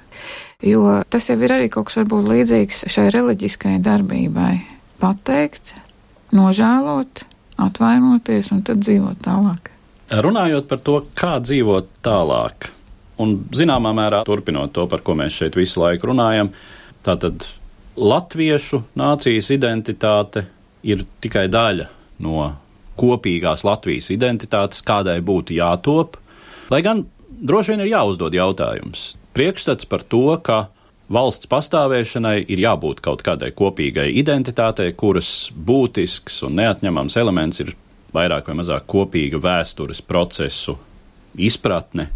Jo 0.63 1.01
tas 1.11 1.27
jau 1.29 1.37
ir 1.43 1.57
arī 1.57 1.67
kaut 1.73 1.91
kas 1.91 1.99
varbūt 1.99 2.31
līdzīgs 2.31 2.85
šai 2.95 3.09
reliģiskajai 3.11 3.83
darbībai 3.83 4.53
pateikt, 5.05 5.75
nožēlot, 6.35 7.25
atvainoties 7.61 8.51
un 8.55 8.63
tad 8.67 8.81
dzīvot 8.85 9.21
tālāk. 9.25 9.71
Runājot 10.25 10.69
par 10.71 10.81
to, 10.85 10.97
kā 11.17 11.37
dzīvot 11.43 11.91
tālāk, 12.05 12.71
un 13.21 13.37
zināmā 13.55 13.93
mērā 13.97 14.23
turpinot 14.27 14.73
to, 14.77 14.87
par 14.91 15.05
ko 15.05 15.17
mēs 15.19 15.37
šeit 15.37 15.57
visu 15.59 15.83
laiku 15.83 16.13
runājam, 16.13 16.51
tātad 17.05 17.47
latviešu 17.97 18.83
nācijas 18.99 19.51
identitāte 19.55 20.47
ir 20.85 21.05
tikai 21.25 21.47
daļa 21.53 21.89
no 22.25 22.51
kopīgās 23.01 23.65
Latvijas 23.67 24.11
identitātes, 24.15 24.83
kādai 24.87 25.19
būtu 25.25 25.57
jātop, 25.57 26.19
lai 26.71 26.81
gan 26.87 27.03
droši 27.29 27.75
vien 27.75 27.85
ir 27.85 27.93
jāuzdod 27.95 28.37
jautājums. 28.37 29.15
Priekšstats 29.35 29.89
par 29.91 30.05
to, 30.07 30.29
ka 30.47 30.69
valsts 31.13 31.49
pastāvēšanai 31.51 32.39
ir 32.49 32.63
jābūt 32.65 33.03
kaut 33.05 33.23
kādai 33.27 33.53
kopīgai 33.57 34.09
identitātei, 34.17 34.93
kuras 34.97 35.51
būtisks 35.55 36.43
un 36.49 36.59
neatņemams 36.61 37.17
elements 37.21 37.61
ir 37.65 37.75
vairāk 38.15 38.49
vai 38.49 38.59
mazāk 38.61 38.87
kopīga 38.91 39.41
vēstures 39.43 40.01
procesu 40.07 40.77
izpratne, 41.35 42.09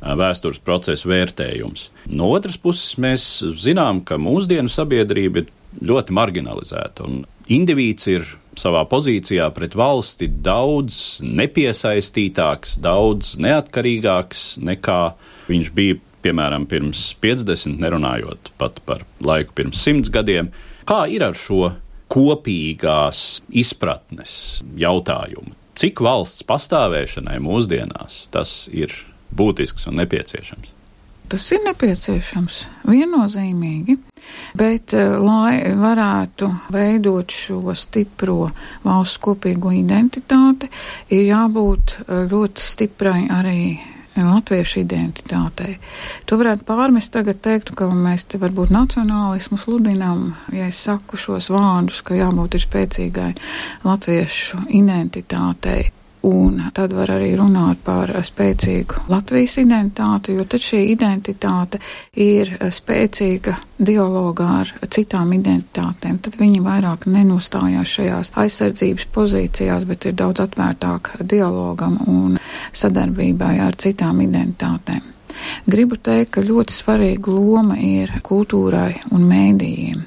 vēstures 0.00 0.60
procesu 0.64 1.10
vērtējums. 1.10 1.90
No 2.08 2.30
otras 2.32 2.56
puses, 2.60 2.94
mēs 3.02 3.26
zinām, 3.60 4.04
ka 4.06 4.20
mūsdienu 4.20 4.70
sabiedrība 4.72 5.42
ir 5.42 5.50
ļoti 5.90 6.14
marginalizēta, 6.16 7.08
indivīds 7.50 8.06
ir 8.10 8.28
savā 8.58 8.82
pozīcijā 8.90 9.46
pret 9.54 9.74
valsti 9.78 10.28
daudz 10.42 11.20
nepiesaistītāks, 11.24 12.78
daudz 12.82 13.36
neatkarīgāks 13.42 14.60
nekā 14.66 15.02
viņš 15.50 15.74
bija 15.76 15.98
piemēram, 16.24 16.66
pirms 16.70 17.10
50, 17.22 17.78
nerunājot 17.80 18.52
pat 18.60 18.80
par 18.86 19.04
laiku 19.24 19.56
pirms 19.60 19.80
100 19.86 20.12
gadiem. 20.14 20.50
Kā 20.88 21.04
ir 21.10 21.24
ar 21.26 21.38
šo 21.38 21.72
kopīgās 22.10 23.40
izpratnes 23.52 24.32
jautājumu? 24.80 25.54
Cik 25.80 26.02
valsts 26.04 26.44
pastāvēšanai 26.48 27.38
mūsdienās 27.40 28.26
tas 28.34 28.66
ir 28.72 28.92
būtisks 29.36 29.86
un 29.88 30.00
nepieciešams? 30.02 30.74
Tas 31.30 31.44
ir 31.54 31.60
nepieciešams, 31.62 32.56
viennozīmīgi, 32.90 33.94
bet, 34.58 34.94
eh, 34.98 35.12
lai 35.14 35.60
varētu 35.78 36.48
veidot 36.74 37.30
šo 37.30 37.70
stipro 37.78 38.50
valsts 38.82 39.20
kopīgo 39.22 39.70
identitāti, 39.70 40.66
ir 41.14 41.22
jābūt 41.28 41.94
eh, 42.00 42.26
ļoti 42.32 42.66
stiprai 42.66 43.28
arī 43.30 43.78
latviešu 44.16 44.82
identitātei. 44.82 45.76
To 46.26 46.38
varētu 46.40 46.66
pārmest 46.68 47.12
tagad 47.14 47.40
teikt, 47.44 47.74
ka 47.78 47.88
mēs 47.92 48.26
te 48.30 48.40
varbūt 48.42 48.72
nacionālismu 48.74 49.60
sludinām, 49.60 50.34
ja 50.54 50.66
es 50.70 50.82
saku 50.82 51.20
šos 51.20 51.50
vārdus, 51.52 52.02
ka 52.02 52.18
jābūt 52.18 52.58
ir 52.58 52.66
spēcīgai 52.66 53.30
latviešu 53.86 54.66
identitātei. 54.82 55.90
Un 56.26 56.58
tad 56.76 56.92
var 56.92 57.08
arī 57.14 57.30
runāt 57.38 57.78
par 57.84 58.10
spēcīgu 58.26 59.06
Latvijas 59.08 59.54
identitāti, 59.62 60.34
jo 60.36 60.44
tad 60.44 60.60
šī 60.60 60.80
identitāte 60.92 61.80
ir 62.20 62.50
spēcīga 62.60 63.54
dialogā 63.80 64.48
ar 64.58 64.72
citām 64.92 65.32
identitātēm. 65.32 66.18
Tad 66.20 66.36
viņi 66.40 66.60
vairāk 66.66 67.06
nenostājās 67.08 67.94
šajās 67.96 68.32
aizsardzības 68.36 69.08
pozīcijās, 69.14 69.86
bet 69.88 70.10
ir 70.10 70.18
daudz 70.20 70.44
atvērtāk 70.44 71.14
dialogam 71.24 71.96
un 72.04 72.36
sadarbībai 72.72 73.56
ar 73.64 73.80
citām 73.80 74.20
identitātēm. 74.26 75.00
Gribu 75.70 75.96
teikt, 75.96 76.34
ka 76.36 76.44
ļoti 76.44 76.74
svarīga 76.74 77.32
loma 77.32 77.78
ir 77.80 78.12
kultūrai 78.26 79.06
un 79.14 79.24
mēdījiem. 79.30 80.04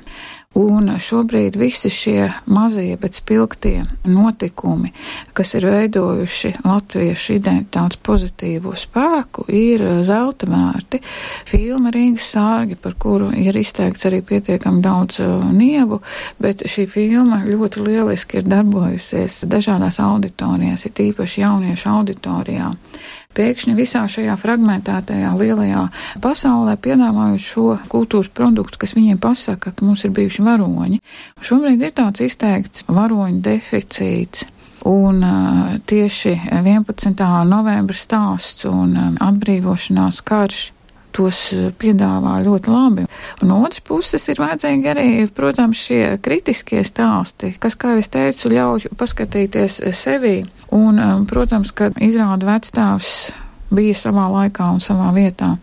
Un 0.54 0.92
šobrīd 1.02 1.56
visi 1.58 1.90
šie 1.90 2.28
mazie, 2.46 2.94
bet 3.02 3.18
spilgtie 3.18 3.88
notikumi, 4.06 4.92
kas 5.34 5.56
ir 5.58 5.66
veidojuši 5.66 6.52
latviešu 6.62 7.38
identitātes 7.40 7.98
pozitīvo 8.06 8.76
spēku, 8.78 9.48
ir 9.50 9.82
zelta 10.06 10.46
vērti. 10.52 11.02
Filma 11.50 11.90
Rīgas 11.96 12.30
sārgi, 12.36 12.78
par 12.78 12.94
kuru 13.02 13.32
ir 13.34 13.58
izteikts 13.58 14.06
arī 14.06 14.22
pietiekami 14.22 14.84
daudz 14.86 15.24
uh, 15.26 15.42
nievu, 15.50 15.98
bet 16.38 16.62
šī 16.70 16.86
filma 16.92 17.42
ļoti 17.48 17.88
lieliski 17.88 18.44
ir 18.44 18.50
darbojusies 18.54 19.42
dažādās 19.50 19.98
auditorijās, 20.06 20.86
ir 20.86 20.98
tīpaši 21.02 21.48
jauniešu 21.48 21.90
auditorijā 21.98 22.70
pēkšņi 23.38 23.76
visā 23.78 24.04
šajā 24.10 24.36
fragmentētajā 24.40 25.34
lielajā 25.40 25.88
pasaulē 26.24 26.78
piedāvājot 26.84 27.44
šo 27.44 27.68
kultūras 27.92 28.32
produktu, 28.34 28.82
kas 28.82 28.96
viņiem 28.98 29.20
pasaka, 29.24 29.74
ka 29.74 29.86
mums 29.86 30.06
ir 30.08 30.14
bijuši 30.16 30.46
varoņi. 30.46 31.00
Šobrīd 31.44 31.84
ir 31.84 31.96
tāds 31.98 32.24
izteikts 32.26 32.86
varoņu 32.90 33.42
deficīts. 33.46 34.48
Un 34.84 35.24
tieši 35.88 36.34
11. 36.52 37.28
novembra 37.48 37.96
stāsts 37.96 38.66
un 38.68 38.98
atbrīvošanās 39.24 40.20
karš 40.28 40.64
tos 41.14 41.40
piedāvā 41.80 42.40
ļoti 42.44 42.74
labi. 42.74 43.06
Un 43.42 43.52
no 43.52 43.62
otras 43.64 43.84
puses 43.86 44.26
ir 44.32 44.42
vajadzīgi 44.42 44.90
arī, 44.92 45.08
protams, 45.32 45.86
šie 45.88 46.18
kritiskie 46.26 46.82
stāsti, 46.84 47.54
kas, 47.62 47.78
kā 47.80 47.94
jau 47.94 48.02
es 48.04 48.12
teicu, 48.14 48.52
ļauj 48.54 48.92
paskatīties 49.00 49.80
sevī 49.96 50.42
Un, 50.74 50.98
um, 50.98 51.26
protams, 51.30 51.70
ka 51.76 51.92
izrāda 52.02 52.48
vecstāvs 52.50 53.34
bija 53.76 53.96
savā 53.98 54.28
laikā 54.32 54.70
un 54.74 54.82
savā 54.84 55.10
vietā. 55.16 55.56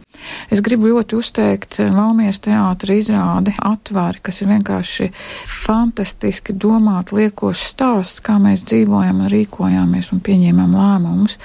Es 0.52 0.60
gribu 0.64 0.90
ļoti 0.90 1.16
uzteikt 1.16 1.78
Valmieras 1.80 2.42
teātra 2.44 2.96
izrādi 2.98 3.54
atvari, 3.56 4.20
kas 4.22 4.42
ir 4.42 4.50
vienkārši 4.50 5.08
fantastiski 5.48 6.52
domāt 6.52 7.14
liekošs 7.16 7.64
stāsts, 7.72 8.22
kā 8.24 8.36
mēs 8.42 8.66
dzīvojam 8.68 9.24
un 9.24 9.32
rīkojāmies 9.32 10.10
un 10.14 10.22
pieņēmām 10.26 10.76
lēmumus 10.76 11.38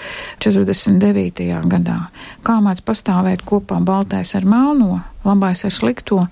49. 0.44 1.50
gadā. 1.72 2.00
Kā 2.46 2.58
mēs 2.64 2.84
pastāvēt 2.86 3.46
kopā 3.48 3.80
baltais 3.86 4.36
ar 4.36 4.48
melno, 4.50 5.00
labais 5.26 5.64
ar 5.66 5.74
slikto, 5.74 6.26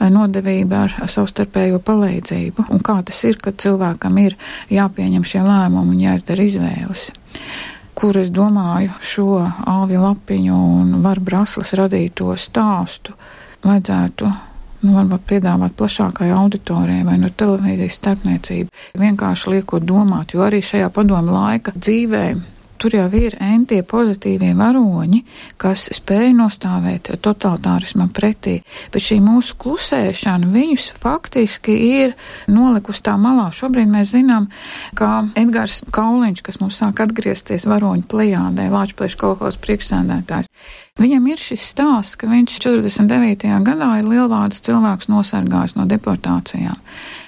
nodevība 0.00 0.84
ar 0.84 0.96
savstarpējo 1.10 1.78
palīdzību, 1.84 2.68
un 2.74 2.82
kā 2.84 2.98
tas 3.06 3.22
ir, 3.28 3.38
kad 3.40 3.60
cilvēkam 3.60 4.18
ir 4.24 4.36
jāpieņem 4.72 5.24
šie 5.28 5.44
lēmumi 5.46 5.94
un 5.94 6.02
jāizdara 6.08 6.48
izvēles 6.48 7.12
kur 7.94 8.18
es 8.18 8.30
domāju 8.34 8.94
šo 9.00 9.28
Alvi 9.70 9.98
Lapiņu 10.00 10.56
un 10.80 10.96
Varu 11.04 11.22
Braslas 11.24 11.74
radīto 11.78 12.34
stāstu 12.38 13.14
vajadzētu 13.64 14.30
nu, 14.84 14.94
varbūt 14.94 15.28
piedāvāt 15.30 15.76
plašākai 15.78 16.30
auditorijai 16.36 17.04
vai 17.06 17.16
no 17.20 17.30
televīzijas 17.32 18.00
starpniecību. 18.00 18.72
Vienkārši 19.00 19.54
liekot 19.54 19.86
domāt, 19.88 20.34
jo 20.34 20.44
arī 20.44 20.60
šajā 20.64 20.90
padomu 20.94 21.38
laika 21.38 21.72
dzīvē 21.76 22.26
Tur 22.84 22.92
jau 22.98 23.06
ir 23.16 23.32
entie 23.40 23.78
pozitīvie 23.80 24.50
varoņi, 24.58 25.22
kas 25.56 25.86
spēj 25.96 26.34
nostāvēt 26.36 27.14
totalitārismam 27.24 28.10
pretī, 28.12 28.58
bet 28.92 29.06
šī 29.06 29.22
mūsu 29.24 29.56
klusēšana 29.62 30.50
viņus 30.52 30.90
faktiski 31.00 31.78
ir 32.02 32.12
nolikusi 32.52 33.06
tā 33.08 33.14
malā. 33.16 33.46
Šobrīd 33.56 33.88
mēs 33.88 34.12
zinām, 34.12 34.50
ka 35.00 35.24
Edgars 35.32 35.80
Kauliņš, 35.96 36.44
kas 36.44 36.60
mums 36.60 36.82
sāk 36.82 37.00
atgriezties 37.06 37.64
varoņu 37.72 38.04
plejādē, 38.12 38.68
Lāčplēša 38.76 39.20
kolekos 39.24 39.56
priekšsēdētājs, 39.64 40.52
viņam 41.00 41.32
ir 41.32 41.40
šis 41.40 41.64
stāsts, 41.72 42.20
ka 42.20 42.28
viņš 42.28 42.60
49. 42.68 43.48
gadā 43.64 43.92
ir 44.02 44.12
lielvārds 44.12 44.60
cilvēks 44.68 45.08
nosargājis 45.08 45.78
no 45.80 45.88
deportācijām. 45.88 46.76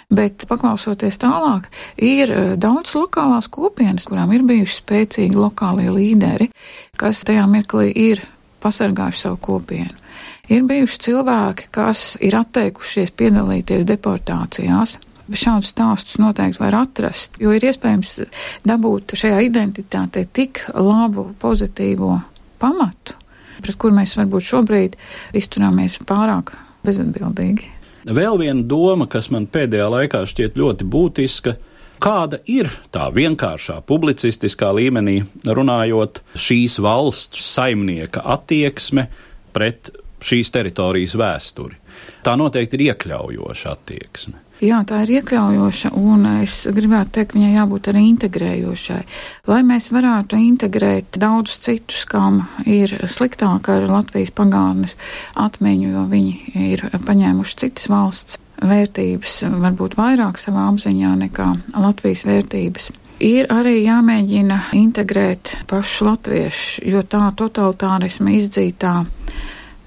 Bet, 0.07 0.45
paklausoties 0.47 1.19
tālāk, 1.19 1.66
ir 1.99 2.31
eh, 2.31 2.53
daudz 2.62 2.95
lokālās 2.95 3.49
kopienas, 3.51 4.07
kurām 4.07 4.31
ir 4.37 4.45
bijuši 4.47 4.79
spēcīgi 4.79 5.35
lokālie 5.35 5.90
līderi, 5.90 6.51
kas 7.01 7.25
tajā 7.27 7.49
mirklī 7.51 7.90
ir 7.90 8.23
pasargājuši 8.62 9.25
savu 9.25 9.40
kopienu. 9.42 9.90
Ir 10.47 10.62
bijuši 10.62 11.01
cilvēki, 11.09 11.66
kas 11.75 12.12
ir 12.23 12.38
atteikušies 12.38 13.11
piedalīties 13.19 13.83
deportācijās, 13.88 14.95
Šādus 15.27 15.73
stāstus 15.73 16.21
noteikti 16.23 16.61
var 16.62 16.77
atrast, 16.85 17.35
jo 17.42 17.51
ir 17.51 17.64
iespējams 17.66 18.12
dabūt 18.62 19.16
šajā 19.19 19.40
identitātē 19.49 20.23
tik 20.31 20.61
labu, 20.71 21.33
pozitīvo 21.42 22.12
pamatu, 22.62 23.16
pret 23.59 23.75
kur 23.75 23.97
mēs 23.97 24.14
varbūt 24.21 24.47
šobrīd 24.47 24.95
izturāmies 25.35 25.99
pārāk 26.07 26.55
bezatbildīgi. 26.87 27.75
Vēl 28.07 28.38
viena 28.38 28.62
doma, 28.62 29.09
kas 29.11 29.33
man 29.35 29.49
pēdējā 29.51 29.87
laikā 29.90 30.21
šķiet 30.31 30.59
ļoti 30.61 30.87
būtiska, 30.87 31.57
kāda 32.03 32.38
ir 32.47 32.71
tā 32.95 33.09
vienkāršā 33.11 33.81
publicistiskā 33.88 34.71
līmenī 34.77 35.19
runājot 35.42 36.23
šīs 36.38 36.79
valsts 36.85 37.42
saimnieka 37.57 38.23
attieksme 38.37 39.09
pret 39.57 39.90
šīs 40.23 40.53
teritorijas 40.55 41.16
vēsturi. 41.19 41.81
Tā 42.23 42.37
noteikti 42.38 42.79
ir 42.79 42.90
iekļaujoša 42.90 43.75
attieksme. 43.75 44.45
Jā, 44.64 44.79
tā 44.88 45.03
ir 45.05 45.19
iekļaujoša, 45.19 45.90
un 46.01 46.23
es 46.40 46.62
gribētu 46.73 47.11
teikt, 47.19 47.35
viņai 47.37 47.51
jābūt 47.59 47.90
arī 47.90 48.07
integrējošai. 48.09 49.03
Lai 49.53 49.59
mēs 49.69 49.90
varētu 49.92 50.38
integrēt 50.40 51.19
daudzus 51.21 51.61
citus, 51.66 52.07
kam 52.09 52.47
ir 52.64 52.95
sliktāk 53.05 53.69
ar 53.69 53.85
Latvijas 53.90 54.33
pagātnes 54.33 54.97
atmiņu, 55.37 55.90
jo 55.92 56.05
viņi 56.09 56.62
ir 56.73 56.87
paņēmuši 57.05 57.59
citas 57.66 57.90
valsts 57.92 58.38
vērtības, 58.64 59.42
varbūt 59.61 59.99
vairāk 60.01 60.40
savā 60.40 60.71
apziņā 60.71 61.12
nekā 61.27 61.51
Latvijas 61.77 62.25
vērtības. 62.25 62.95
Ir 63.29 63.53
arī 63.53 63.83
jāmēģina 63.83 64.59
integrēt 64.77 65.53
pašu 65.69 66.09
latviešu, 66.09 66.88
jo 66.88 67.05
tā 67.05 67.29
totalitārisma 67.37 68.33
izdzītā 68.37 69.03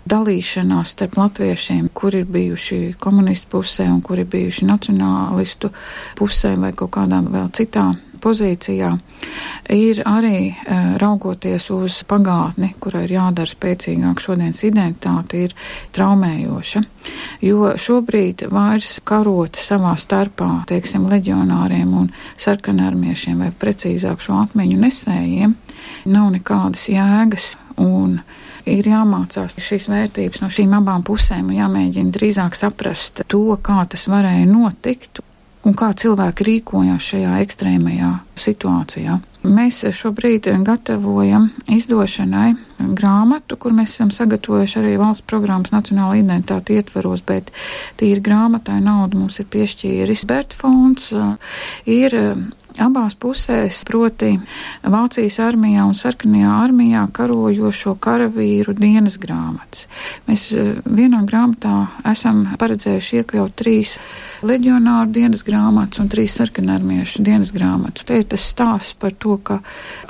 dalīšanās 0.10 0.96
starp 0.96 1.18
latviešiem, 1.20 1.90
kuri 1.94 2.24
ir 2.24 2.30
bijuši 2.34 2.80
komunistu 3.00 3.50
pusē 3.58 3.88
un 3.92 4.02
kuri 4.06 4.26
ir 4.26 4.32
bijuši 4.34 4.68
nacionālistu 4.70 5.72
pusē 6.20 6.56
vai 6.60 6.74
kaut 6.78 6.94
kādā 6.98 7.22
vēl 7.26 7.50
citā 7.56 7.92
pozīcijā, 8.20 8.90
ir 9.74 10.02
arī 10.08 10.40
e, 10.50 10.78
raugoties 11.00 11.70
uz 11.72 12.02
pagātni, 12.08 12.74
kurai 12.82 13.06
ir 13.08 13.14
jādara 13.16 13.50
spēcīgāk 13.50 14.20
šodienas 14.24 14.64
identitāte, 14.68 15.46
ir 15.48 15.56
traumējoša. 15.96 16.84
Jo 17.46 17.74
šobrīd 17.80 18.48
vairs 18.52 18.98
karot 19.08 19.60
savā 19.60 19.96
starpā, 20.00 20.50
teiksim, 20.70 21.08
leģionāriem 21.12 21.96
un 22.02 22.12
sarkanarmiešiem 22.40 23.46
vai 23.46 23.54
precīzāk 23.56 24.24
šo 24.24 24.42
atmiņu 24.44 24.84
nesējiem, 24.84 25.56
nav 26.12 26.30
nekādas 26.36 26.90
jēgas 26.92 27.54
un 27.80 28.20
ir 28.72 28.90
jāmācās 28.92 29.58
šīs 29.60 29.90
vērtības 29.92 30.44
no 30.44 30.52
šīm 30.54 30.76
abām 30.80 31.04
pusēm 31.08 31.50
un 31.50 31.58
jāmēģina 31.58 32.14
drīzāk 32.16 32.58
saprast 32.58 33.24
to, 33.28 33.44
kā 33.64 33.82
tas 33.90 34.08
varēja 34.12 34.46
notikt 34.50 35.24
un 35.68 35.76
kā 35.78 35.92
cilvēki 35.98 36.46
rīkojās 36.48 37.10
šajā 37.14 37.40
ekstrēmajā 37.44 38.14
situācijā. 38.40 39.20
Mēs 39.40 39.86
šobrīd 39.96 40.50
gatavojam 40.68 41.48
izdošanai 41.72 42.50
grāmatu, 42.96 43.56
kur 43.56 43.72
mēs 43.76 43.94
esam 43.96 44.12
sagatavojuši 44.12 44.80
arī 44.82 44.94
valsts 45.00 45.24
programmas 45.28 45.72
nacionāla 45.72 46.18
identitāte 46.20 46.76
ietvaros, 46.76 47.24
bet 47.28 47.52
tīri 48.00 48.24
grāmatai 48.24 48.82
naudu 48.84 49.22
mums 49.22 49.40
ir 49.40 49.48
piešķīris 49.52 50.26
Berta 50.28 50.60
fonds, 50.60 51.14
ir 51.88 52.18
abās 52.84 53.16
pusēs, 53.20 53.82
proti 53.88 54.34
Vācijas 54.84 55.40
armijā 55.44 55.86
un 55.88 55.96
Sarkanajā 55.98 56.52
armijā 56.64 57.06
karojošo 57.16 57.96
karavīru 58.02 58.76
dienas 58.78 59.18
grāmatas. 59.22 59.88
Mēs 60.28 60.46
eh, 60.58 60.72
vienā 60.86 61.22
grāmatā 61.28 61.76
esam 62.12 62.46
paredzējuši 62.60 63.22
iekļaut 63.22 63.56
trīs 63.60 63.98
leģionāru 64.46 65.12
dienas 65.16 65.44
grāmatas 65.48 66.04
un 66.04 66.12
trīs 66.12 66.38
sarkanarmiešu 66.40 67.24
dienas 67.26 67.54
grāmatas. 67.56 68.08
Te 68.08 68.22
ir 68.22 68.30
tas 68.32 68.48
stāsts 68.54 68.96
par 69.00 69.16
to, 69.20 69.38
ka 69.44 69.60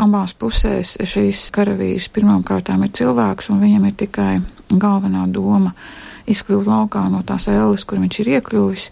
abās 0.01 0.36
pusēs 0.38 0.97
šīs 1.03 1.47
karavīrs 1.55 2.12
pirmām 2.13 2.45
kārtām 2.47 2.86
ir 2.86 2.93
cilvēks 2.99 3.51
un 3.53 3.63
viņam 3.63 3.89
ir 3.89 3.97
tikai 4.05 4.32
galvenā 4.69 5.25
doma 5.34 5.73
izkļūt 6.29 6.69
laukā 6.69 7.05
no 7.11 7.21
tās 7.27 7.47
ēles, 7.51 7.85
kur 7.87 8.01
viņš 8.01 8.19
ir 8.21 8.31
iekļuvis, 8.37 8.89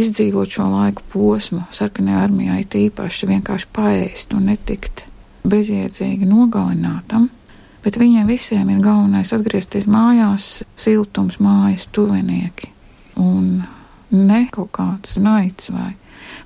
izdzīvot 0.00 0.56
šo 0.56 0.68
laiku 0.72 1.06
posmu 1.12 1.64
sarkanajā 1.74 2.24
armijā, 2.26 2.58
it 2.62 2.76
īpaši 2.78 3.30
vienkārši 3.30 3.70
paēst 3.76 4.34
un 4.36 4.50
netikt 4.50 5.06
bezjēdzīgi 5.48 6.28
nogalinātam. 6.28 7.30
Bet 7.82 7.98
viņiem 7.98 8.28
visiem 8.30 8.68
ir 8.70 8.82
galvenais 8.82 9.32
atgriezties 9.34 9.88
mājās, 9.90 10.62
siltums, 10.78 11.40
mājas, 11.42 11.88
tuvinieki 11.90 12.70
un 13.18 13.64
ne 14.12 14.40
kaut 14.54 14.70
kāds 14.76 15.18
naids 15.18 15.70
vai, 15.74 15.92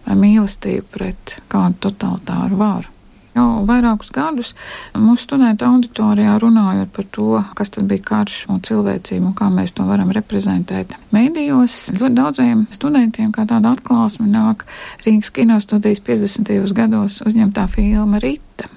vai 0.07 0.17
mīlestība 0.19 0.87
pret 0.97 1.39
kādu 1.53 1.89
totalitāru 1.89 2.61
varu. 2.61 2.96
Jau 3.37 3.67
vairākus 3.69 4.09
gadus 4.17 4.55
mūsu 4.97 5.27
studentu 5.27 5.67
auditorijā 5.69 6.39
runājot 6.41 6.93
par 6.97 7.07
to, 7.13 7.27
kas 7.59 7.73
tad 7.75 7.85
bija 7.91 8.05
karš 8.11 8.37
un 8.55 8.63
cilvēcība 8.65 9.29
un 9.29 9.35
kā 9.37 9.51
mēs 9.53 9.75
to 9.77 9.85
varam 9.85 10.13
reprezentēt. 10.17 10.95
Mēdījos 11.13 11.77
ļoti 11.99 12.17
daudziem 12.17 12.65
studentiem 12.73 13.35
kā 13.37 13.45
tāda 13.49 13.75
atklāsme 13.77 14.31
nāk 14.31 14.65
Rīgas 15.05 15.35
kinostudijas 15.37 16.01
50. 16.07 16.73
gados 16.77 17.21
uzņemtā 17.29 17.67
filma 17.75 18.23
Rita 18.25 18.71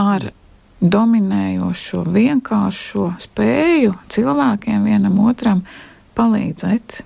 ar 0.00 0.30
dominējošo, 0.80 2.06
vienkāršo 2.08 3.10
spēju 3.20 3.98
cilvēkiem 4.08 4.88
vienam 4.88 5.20
otram 5.28 5.60
palīdzēt 6.16 7.02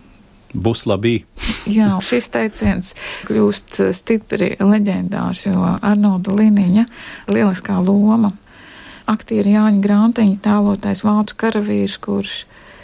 būs 0.55 0.87
labi. 0.91 1.19
Jā, 1.77 1.91
šis 2.05 2.31
teiciens 2.35 2.95
kļūst 3.29 3.81
stipri 3.97 4.55
leģendārs, 4.61 5.47
jo 5.49 5.75
Arnolda 5.75 6.35
Liniņa 6.39 6.87
lieliskā 7.35 7.79
loma, 7.85 8.33
aktieri 9.11 9.55
Jāņa 9.57 9.85
Grantiņa, 9.85 10.41
tēlotais 10.45 11.05
vācu 11.05 11.39
karavīrs, 11.45 11.99
kurš 12.03 12.35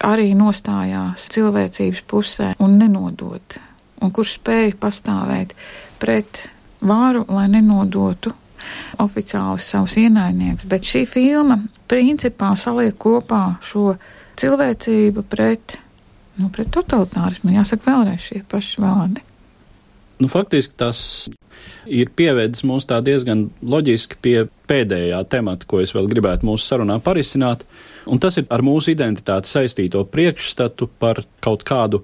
arī 0.05 0.33
nostājās 0.37 1.29
cilvēcības 1.33 2.05
pusē 2.09 2.53
un 2.63 2.79
nenodot, 2.81 3.59
un 4.01 4.13
kurš 4.15 4.39
spēja 4.39 4.77
pastāvēt 4.81 5.55
pret 6.01 6.47
vāru, 6.81 7.27
lai 7.29 7.49
nenodotu 7.53 8.33
oficiāli 9.01 9.61
savus 9.61 9.97
ienaidniekus. 10.01 10.69
Bet 10.69 10.89
šī 10.89 11.05
filma 11.09 11.61
principā 11.91 12.53
saliek 12.59 12.97
kopā 13.01 13.57
šo 13.65 13.95
cilvēcību 14.41 15.25
pret 15.29 15.79
nu, 16.41 16.51
pret 16.55 16.71
totalitārismu. 16.75 17.53
Jāsaka 17.55 17.91
vēlreiz 17.91 18.31
šie 18.31 18.43
paši 18.51 18.83
vārdi. 18.83 19.25
Nu, 20.21 20.29
faktiski 20.29 20.77
tas 20.77 21.03
ir 21.89 22.11
pievedis 22.17 22.65
mūs 22.69 22.87
tā 22.89 22.99
diezgan 23.05 23.47
loģiski 23.65 24.19
pie 24.21 24.37
pēdējā 24.69 25.21
temata, 25.33 25.69
ko 25.69 25.81
es 25.81 25.95
vēl 25.97 26.09
gribētu 26.11 26.49
mūsu 26.49 26.67
sarunā 26.67 26.99
parisināt, 27.05 27.65
un 28.11 28.21
tas 28.21 28.37
ir 28.41 28.49
ar 28.53 28.65
mūsu 28.65 28.93
identitāti 28.93 29.49
saistīto 29.49 30.05
priekšstatu 30.09 30.91
par 31.01 31.23
kaut 31.45 31.65
kādu 31.69 32.03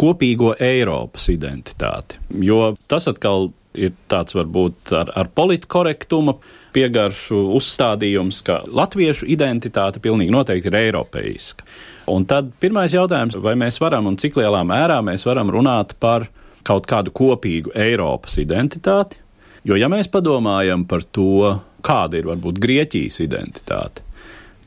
kopīgo 0.00 0.54
Eiropas 0.62 1.26
identitāti. 1.32 2.20
Jo 2.40 2.76
tas 2.88 3.10
atkal 3.10 3.50
ir 3.78 3.92
tāds 4.10 4.34
varbūt 4.34 4.92
ar, 4.96 5.12
ar 5.14 5.30
politkorektuma 5.34 6.36
piegaršu 6.74 7.38
uzstādījums, 7.58 8.42
ka 8.46 8.60
latviešu 8.66 9.28
identitāte 9.30 10.02
pilnīgi 10.02 10.34
noteikti 10.34 10.70
ir 10.70 10.78
eiropeiska. 10.80 11.66
Un 12.10 12.26
tad 12.30 12.50
pirmais 12.62 12.94
jautājums, 12.94 13.38
vai 13.42 13.54
mēs 13.58 13.78
varam 13.82 14.08
un 14.10 14.18
cik 14.18 14.38
lielā 14.40 14.62
mērā 14.66 14.98
mēs 15.06 15.26
varam 15.28 15.50
runāt 15.52 15.94
par 16.02 16.26
kaut 16.66 16.86
kādu 16.90 17.12
kopīgu 17.14 17.74
Eiropas 17.78 18.38
identitāti? 18.42 19.20
Jo, 19.66 19.76
ja 19.76 19.90
mēs 19.92 20.08
padomājam 20.10 20.86
par 20.88 21.04
to, 21.12 21.60
kāda 21.84 22.18
ir 22.18 22.30
varbūt 22.30 22.58
Grieķijas 22.62 23.20
identitāte, 23.22 24.02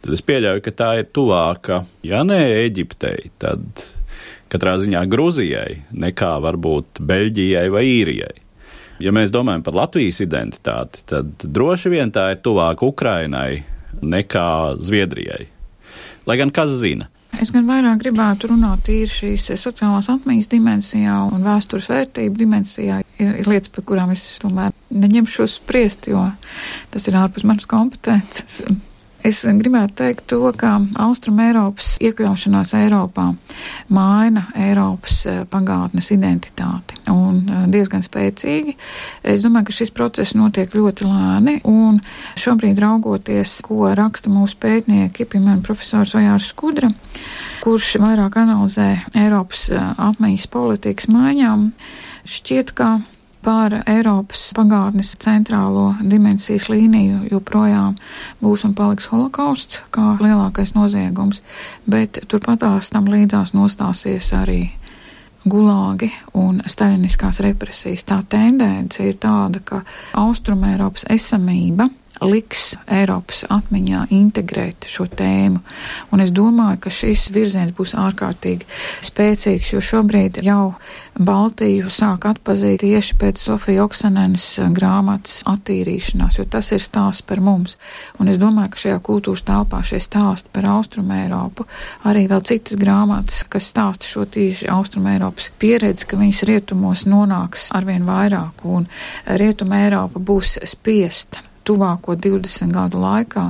tad 0.04 0.14
es 0.14 0.22
pieļauju, 0.26 0.62
ka 0.64 0.74
tā 0.78 0.92
ir 1.02 1.10
tuvāka, 1.16 1.82
ja 2.06 2.22
ne 2.28 2.40
Eģiptei, 2.62 3.32
tad 3.42 3.66
katrā 4.54 4.78
ziņā 4.82 5.04
Gruzijai, 5.10 5.82
nekā 5.98 6.36
varbūt 6.46 7.02
Beļģijai 7.02 7.68
vai 7.74 7.84
Īrijai. 7.90 8.43
Ja 9.04 9.12
mēs 9.12 9.34
domājam 9.36 9.66
par 9.66 9.76
Latvijas 9.76 10.22
identitāti, 10.24 11.04
tad 11.12 11.44
droši 11.44 11.92
vien 11.92 12.14
tā 12.16 12.30
ir 12.34 12.44
tuvāk 12.46 12.86
Ukrainai 12.88 13.64
nekā 14.00 14.78
Zviedrijai. 14.80 15.50
Lai 16.24 16.38
gan 16.40 16.54
kas 16.56 16.72
zina, 16.80 17.10
Es 17.42 17.50
gan 17.50 17.66
vairāk 17.66 17.98
gribētu 18.04 18.52
runāt 18.52 18.84
tīri 18.86 19.10
šīs 19.10 19.48
sociālās 19.58 20.10
apmaiņas 20.12 20.50
dimensijā 20.52 21.16
un 21.34 21.42
vēstures 21.46 21.90
vērtību 21.90 22.38
dimensijā. 22.44 23.00
Ir, 23.18 23.32
ir 23.42 23.50
lietas, 23.50 23.72
par 23.74 23.86
kurām 23.90 24.14
es 24.14 24.22
tomēr 24.44 24.74
neņemšos 24.94 25.58
spriest, 25.58 26.10
jo 26.12 26.28
tas 26.94 27.10
ir 27.10 27.18
ārpus 27.18 27.46
manas 27.50 27.66
kompetences. 27.70 28.62
Es 29.24 29.40
gribētu 29.48 29.96
teikt 30.02 30.26
to, 30.28 30.42
ka 30.60 30.74
Austrum 31.00 31.38
Eiropas 31.40 31.94
iekļaušanās 32.04 32.74
Eiropā 32.76 33.30
maina 33.96 34.50
Eiropas 34.60 35.22
eh, 35.32 35.38
pagātnes 35.48 36.10
identitāti 36.12 36.98
un 37.08 37.38
eh, 37.48 37.62
diezgan 37.72 38.04
spēcīgi. 38.04 38.76
Es 39.24 39.46
domāju, 39.46 39.70
ka 39.70 39.78
šis 39.78 39.94
process 39.96 40.36
notiek 40.36 40.76
ļoti 40.76 41.08
lēni 41.08 41.56
un 41.72 42.02
šobrīd 42.36 42.82
raugoties, 42.84 43.62
ko 43.64 43.94
raksta 43.96 44.34
mūsu 44.34 44.60
pētnieki, 44.60 45.30
piemēram, 45.32 45.64
profesors 45.64 46.18
Ojārs 46.20 46.50
Skudra, 46.52 46.92
kurš 47.64 47.96
vairāk 48.04 48.42
analizē 48.44 48.90
Eiropas 49.16 49.70
eh, 49.72 49.88
apmaiņas 50.04 50.52
politikas 50.52 51.08
maiņām, 51.16 51.70
šķiet, 52.28 52.76
ka 52.76 52.98
par 53.44 53.76
Eiropas 53.90 54.52
pagātnes 54.56 55.14
centrālo 55.22 55.94
dimensijas 56.00 56.70
līniju 56.72 57.28
joprojām 57.32 57.98
būs 58.44 58.64
un 58.68 58.76
paliks 58.78 59.10
holokausts 59.12 59.82
kā 59.94 60.16
lielākais 60.22 60.74
noziegums, 60.78 61.42
bet 61.90 62.24
turpatās 62.32 62.92
tam 62.94 63.10
līdzās 63.12 63.54
nostāsies 63.58 64.32
arī 64.38 64.62
gulāgi 65.44 66.10
un 66.40 66.62
staļiniskās 66.66 67.42
represijas. 67.44 68.06
Tā 68.08 68.22
tendence 68.30 69.04
ir 69.04 69.20
tāda, 69.20 69.60
ka 69.60 69.84
Austrumēropas 70.20 71.08
esamība 71.12 71.90
liks 72.28 72.74
Eiropas 72.88 73.44
atmiņā 73.52 74.08
integrēt 74.14 74.88
šo 74.90 75.08
tēmu. 75.12 75.62
Un 76.14 76.24
es 76.24 76.34
domāju, 76.36 76.82
ka 76.86 76.94
šis 76.94 77.30
virziens 77.36 77.74
būs 77.76 77.96
ārkārtīgi 78.00 78.68
spēcīgs, 79.06 79.74
jo 79.74 79.82
šobrīd 79.84 80.42
jau 80.46 80.74
Baltiju 81.14 81.92
sāk 81.94 82.26
atpazīt 82.26 82.82
tieši 82.82 83.16
pēc 83.22 83.38
Sofija 83.38 83.84
Oksanenes 83.86 84.48
grāmatas 84.74 85.44
attīrīšanās, 85.50 86.40
jo 86.40 86.46
tas 86.50 86.72
ir 86.74 86.82
stāsts 86.82 87.22
par 87.30 87.42
mums. 87.44 87.78
Un 88.18 88.32
es 88.34 88.40
domāju, 88.42 88.72
ka 88.74 88.82
šajā 88.86 88.98
kultūras 89.06 89.46
telpā 89.46 89.84
šie 89.86 90.02
stāsti 90.02 90.50
par 90.56 90.68
Austrumu 90.74 91.14
Eiropu, 91.20 91.68
arī 92.10 92.26
vēl 92.32 92.42
citas 92.50 92.80
grāmatas, 92.82 93.44
kas 93.46 93.70
stāsta 93.70 94.10
šo 94.10 94.26
tieši 94.26 94.72
Austrumu 94.74 95.14
Eiropas 95.14 95.52
pieredzi, 95.62 96.10
ka 96.10 96.18
viņas 96.18 96.44
rietumos 96.50 97.06
nonāks 97.06 97.70
arvien 97.78 98.10
vairāk 98.10 98.66
un 98.66 98.90
Rietuma 99.30 99.86
Eiropa 99.86 100.18
būs 100.18 100.58
spiesta 100.66 101.46
tuvāko 101.68 102.16
20 102.20 102.74
gadu 102.74 103.02
laikā 103.04 103.46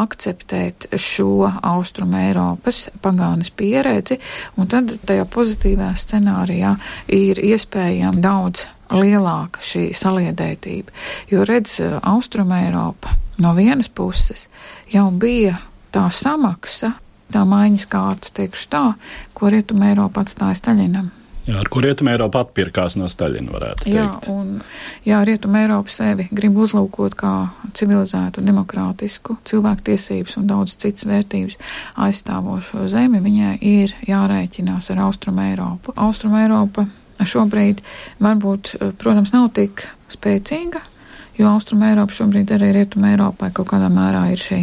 akceptēt 0.00 0.88
šo 1.00 1.48
Austrum 1.62 2.14
Eiropas 2.18 2.88
pagānes 3.02 3.50
pieredzi, 3.50 4.18
un 4.56 4.70
tad 4.70 4.92
tajā 5.06 5.26
pozitīvā 5.30 5.92
scenārijā 5.98 6.74
ir 7.12 7.40
iespējama 7.42 8.22
daudz 8.24 8.66
lielāka 8.94 9.62
šī 9.64 9.88
saliedētība. 9.96 10.92
Jo 11.30 11.44
redz, 11.48 11.80
Austrum 12.02 12.52
Eiropa 12.54 13.16
no 13.38 13.54
vienas 13.56 13.88
puses 13.88 14.48
jau 14.92 15.08
bija 15.10 15.58
tā 15.94 16.06
samaksa, 16.12 16.94
tā 17.32 17.42
maiņas 17.48 17.88
kārtas, 17.90 18.34
teikšu 18.36 18.70
tā, 18.70 18.86
ko 19.34 19.50
Rietuma 19.52 19.92
Eiropa 19.92 20.24
atstāja 20.24 20.58
Staļinam. 20.60 21.10
Jā, 21.44 21.58
ar 21.60 21.68
kur 21.68 21.84
Rietuma 21.84 22.14
Eiropa 22.14 22.40
atpirkās 22.40 22.94
no 22.96 23.04
Staļina, 23.12 23.52
varētu 23.52 23.84
teikt. 23.84 23.96
Jā, 23.98 24.32
un 24.32 24.62
jā, 25.04 25.18
Rietuma 25.28 25.60
Eiropa 25.60 25.92
sevi 25.92 26.24
grib 26.32 26.56
uzlūkot 26.64 27.16
kā 27.20 27.32
civilizētu, 27.76 28.40
demokrātisku, 28.46 29.36
cilvēktiesības 29.50 30.38
un 30.40 30.46
daudz 30.48 30.78
citas 30.80 31.04
vērtības 31.10 31.58
aizstāvošo 32.06 32.86
zemi. 32.88 33.20
Viņai 33.24 33.58
ir 33.60 33.92
jārēķinās 34.08 34.88
ar 34.94 35.04
Austrumu 35.04 35.44
Eiropu. 35.44 35.92
Austrumu 36.00 36.40
Eiropa 36.40 36.86
šobrīd 37.20 37.84
varbūt, 38.24 38.74
protams, 39.04 39.36
nav 39.36 39.50
tik 39.60 39.84
spēcīga, 40.16 40.80
jo 41.36 41.52
Austrumu 41.52 41.90
Eiropa 41.90 42.16
šobrīd 42.22 42.56
arī 42.56 42.72
Rietuma 42.78 43.12
Eiropai 43.12 43.52
kaut 43.52 43.68
kādā 43.74 43.92
mērā 43.92 44.30
ir 44.32 44.40
šī 44.40 44.62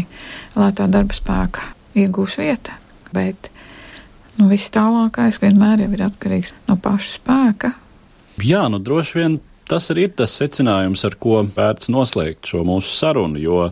lētā 0.58 0.90
darba 0.90 1.14
spēka 1.14 1.72
iegūs 1.94 2.42
vieta, 2.42 2.82
bet 3.14 3.51
Nu, 4.42 4.48
viss 4.50 4.72
tālākais 4.74 5.38
vienmēr 5.38 5.84
ir 5.86 6.02
atkarīgs 6.02 6.56
no 6.66 6.74
paša 6.82 7.10
spēka. 7.20 7.70
Jā, 8.42 8.64
nu 8.74 8.80
droši 8.82 9.20
vien 9.20 9.36
tas 9.70 9.92
arī 9.94 10.08
ir 10.08 10.16
tas 10.18 10.34
secinājums, 10.34 11.04
ar 11.06 11.14
ko 11.22 11.44
vērts 11.46 11.92
noslēgt 11.94 12.50
šo 12.50 12.64
mūsu 12.66 12.96
sarunu, 12.98 13.38
jo 13.38 13.68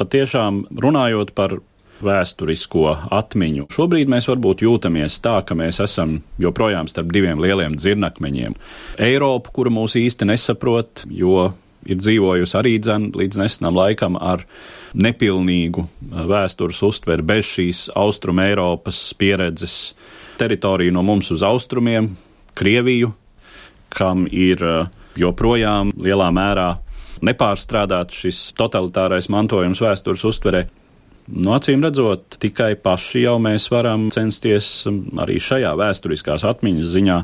patiešām 0.00 0.64
runājot 0.74 1.30
par 1.38 1.60
vēsturisko 2.02 2.96
atmiņu. 3.14 3.68
Šobrīd 3.70 4.10
mēs 4.10 4.26
varbūt 4.30 4.66
jūtamies 4.66 5.20
tā, 5.22 5.38
ka 5.46 5.54
mēs 5.58 5.78
esam 5.86 6.18
joprojām 6.42 6.90
starp 6.90 7.14
diviem 7.14 7.38
lieliem 7.42 7.78
dzirnakmeņiem. 7.78 8.58
Eiropu, 9.06 9.54
kuru 9.54 9.74
mūs 9.78 9.94
īsti 10.02 10.28
nesaprot, 10.32 11.06
jo 11.14 11.52
ir 11.86 12.00
dzīvojusi 12.00 12.56
arī 12.58 12.74
dzen 12.82 13.10
līdz 13.16 13.40
nesenam 13.42 13.76
laikam 13.78 14.18
ar 14.20 14.44
nepilnīgu 14.98 15.84
vēstures 16.28 16.80
uztveri 16.86 17.26
bez 17.26 17.46
šīs 17.46 17.84
Austrum 17.98 18.40
Eiropas 18.42 19.00
pieredzes 19.18 19.94
teritoriju 20.38 20.94
no 20.94 21.04
mums 21.06 21.30
uz 21.34 21.44
austrumiem, 21.46 22.14
Krieviju, 22.58 23.12
kam 23.94 24.26
ir 24.30 24.62
joprojām 25.18 25.92
lielā 25.94 26.28
mērā 26.34 26.68
nepārstrādāts 27.24 28.24
šis 28.24 28.40
totalitārais 28.58 29.28
mantojums 29.30 29.82
vēstures 29.82 30.24
uztverē. 30.28 30.64
No 31.28 31.52
acīm 31.58 31.82
redzot, 31.84 32.38
tikai 32.40 32.72
paši 32.80 33.26
jau 33.26 33.36
mēs 33.42 33.66
varam 33.68 34.06
censties 34.14 34.86
arī 35.20 35.36
šajā 35.42 35.74
vēsturiskās 35.76 36.46
atmiņas 36.48 36.92
ziņā 36.94 37.18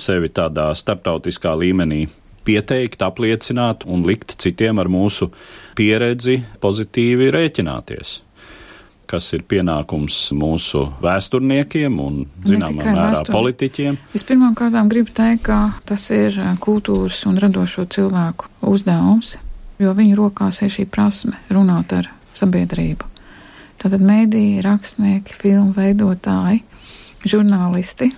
sevi 0.00 0.32
tādā 0.34 0.72
starptautiskā 0.74 1.54
līmenī 1.60 2.02
pieteikt, 2.44 3.02
apliecināt 3.02 3.86
un 3.88 4.04
likt 4.08 4.36
citiem 4.42 4.78
ar 4.82 4.90
mūsu 4.92 5.30
pieredzi 5.78 6.40
pozitīvi 6.62 7.32
rēķināties 7.34 8.20
kas 9.14 9.30
ir 9.36 9.44
pienākums 9.48 10.16
mūsu 10.36 10.84
vēsturniekiem 11.04 11.96
un, 12.02 12.20
zināmā 12.46 12.82
mērā, 12.82 13.06
vēstur. 13.12 13.34
politiķiem. 13.34 13.98
Vispirmām 14.14 14.54
kārtām 14.58 14.90
gribu 14.92 15.12
teikt, 15.14 15.44
ka 15.48 15.58
tas 15.88 16.06
ir 16.14 16.36
kultūras 16.64 17.24
un 17.28 17.38
radošo 17.42 17.86
cilvēku 17.94 18.50
uzdevums, 18.72 19.36
jo 19.82 19.94
viņu 19.96 20.18
rokās 20.18 20.62
ir 20.64 20.72
šī 20.74 20.86
prasme 20.90 21.38
runāt 21.52 21.94
ar 21.96 22.10
sabiedrību. 22.36 23.10
Tātad 23.82 24.04
mēdīji, 24.04 24.62
rakstnieki, 24.64 25.34
filmu 25.36 25.74
veidotāji, 25.76 26.62
žurnālisti, 27.28 28.10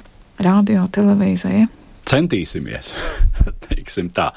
radio, 0.42 0.86
televīzija. 0.92 1.66
Centīsimies, 2.06 2.92
teiksim 3.68 4.10
tā. 4.14 4.30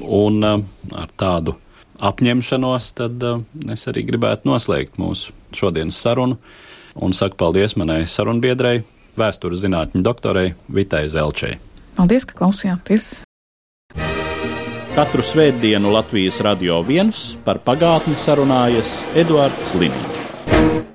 Un 0.00 0.40
uh, 0.44 0.62
ar 0.96 1.12
tādu 1.20 1.56
apņemšanos, 2.04 2.90
tad 2.98 3.26
uh, 3.26 3.42
es 3.72 3.86
arī 3.90 4.06
gribētu 4.08 4.50
noslēgt 4.50 4.98
mūsu 5.00 5.34
šodienas 5.54 6.00
sarunu 6.00 6.40
un 6.94 7.14
saku 7.14 7.38
paldies 7.38 7.76
manai 7.78 8.04
sarunbiedrei, 8.06 8.82
vēstures 9.18 9.62
zinātņu 9.64 10.02
doktorei 10.04 10.54
Vitai 10.70 11.06
Zelčai. 11.10 11.56
Paldies, 11.94 12.26
ka 12.26 12.38
klausījāties! 12.38 13.24
Katru 14.94 15.24
svētdienu 15.26 15.90
Latvijas 15.90 16.38
radio 16.46 16.78
viens 16.86 17.32
par 17.46 17.58
pagātni 17.66 18.14
sarunājas 18.14 19.00
Eduards 19.18 19.74
Līniju. 19.74 20.93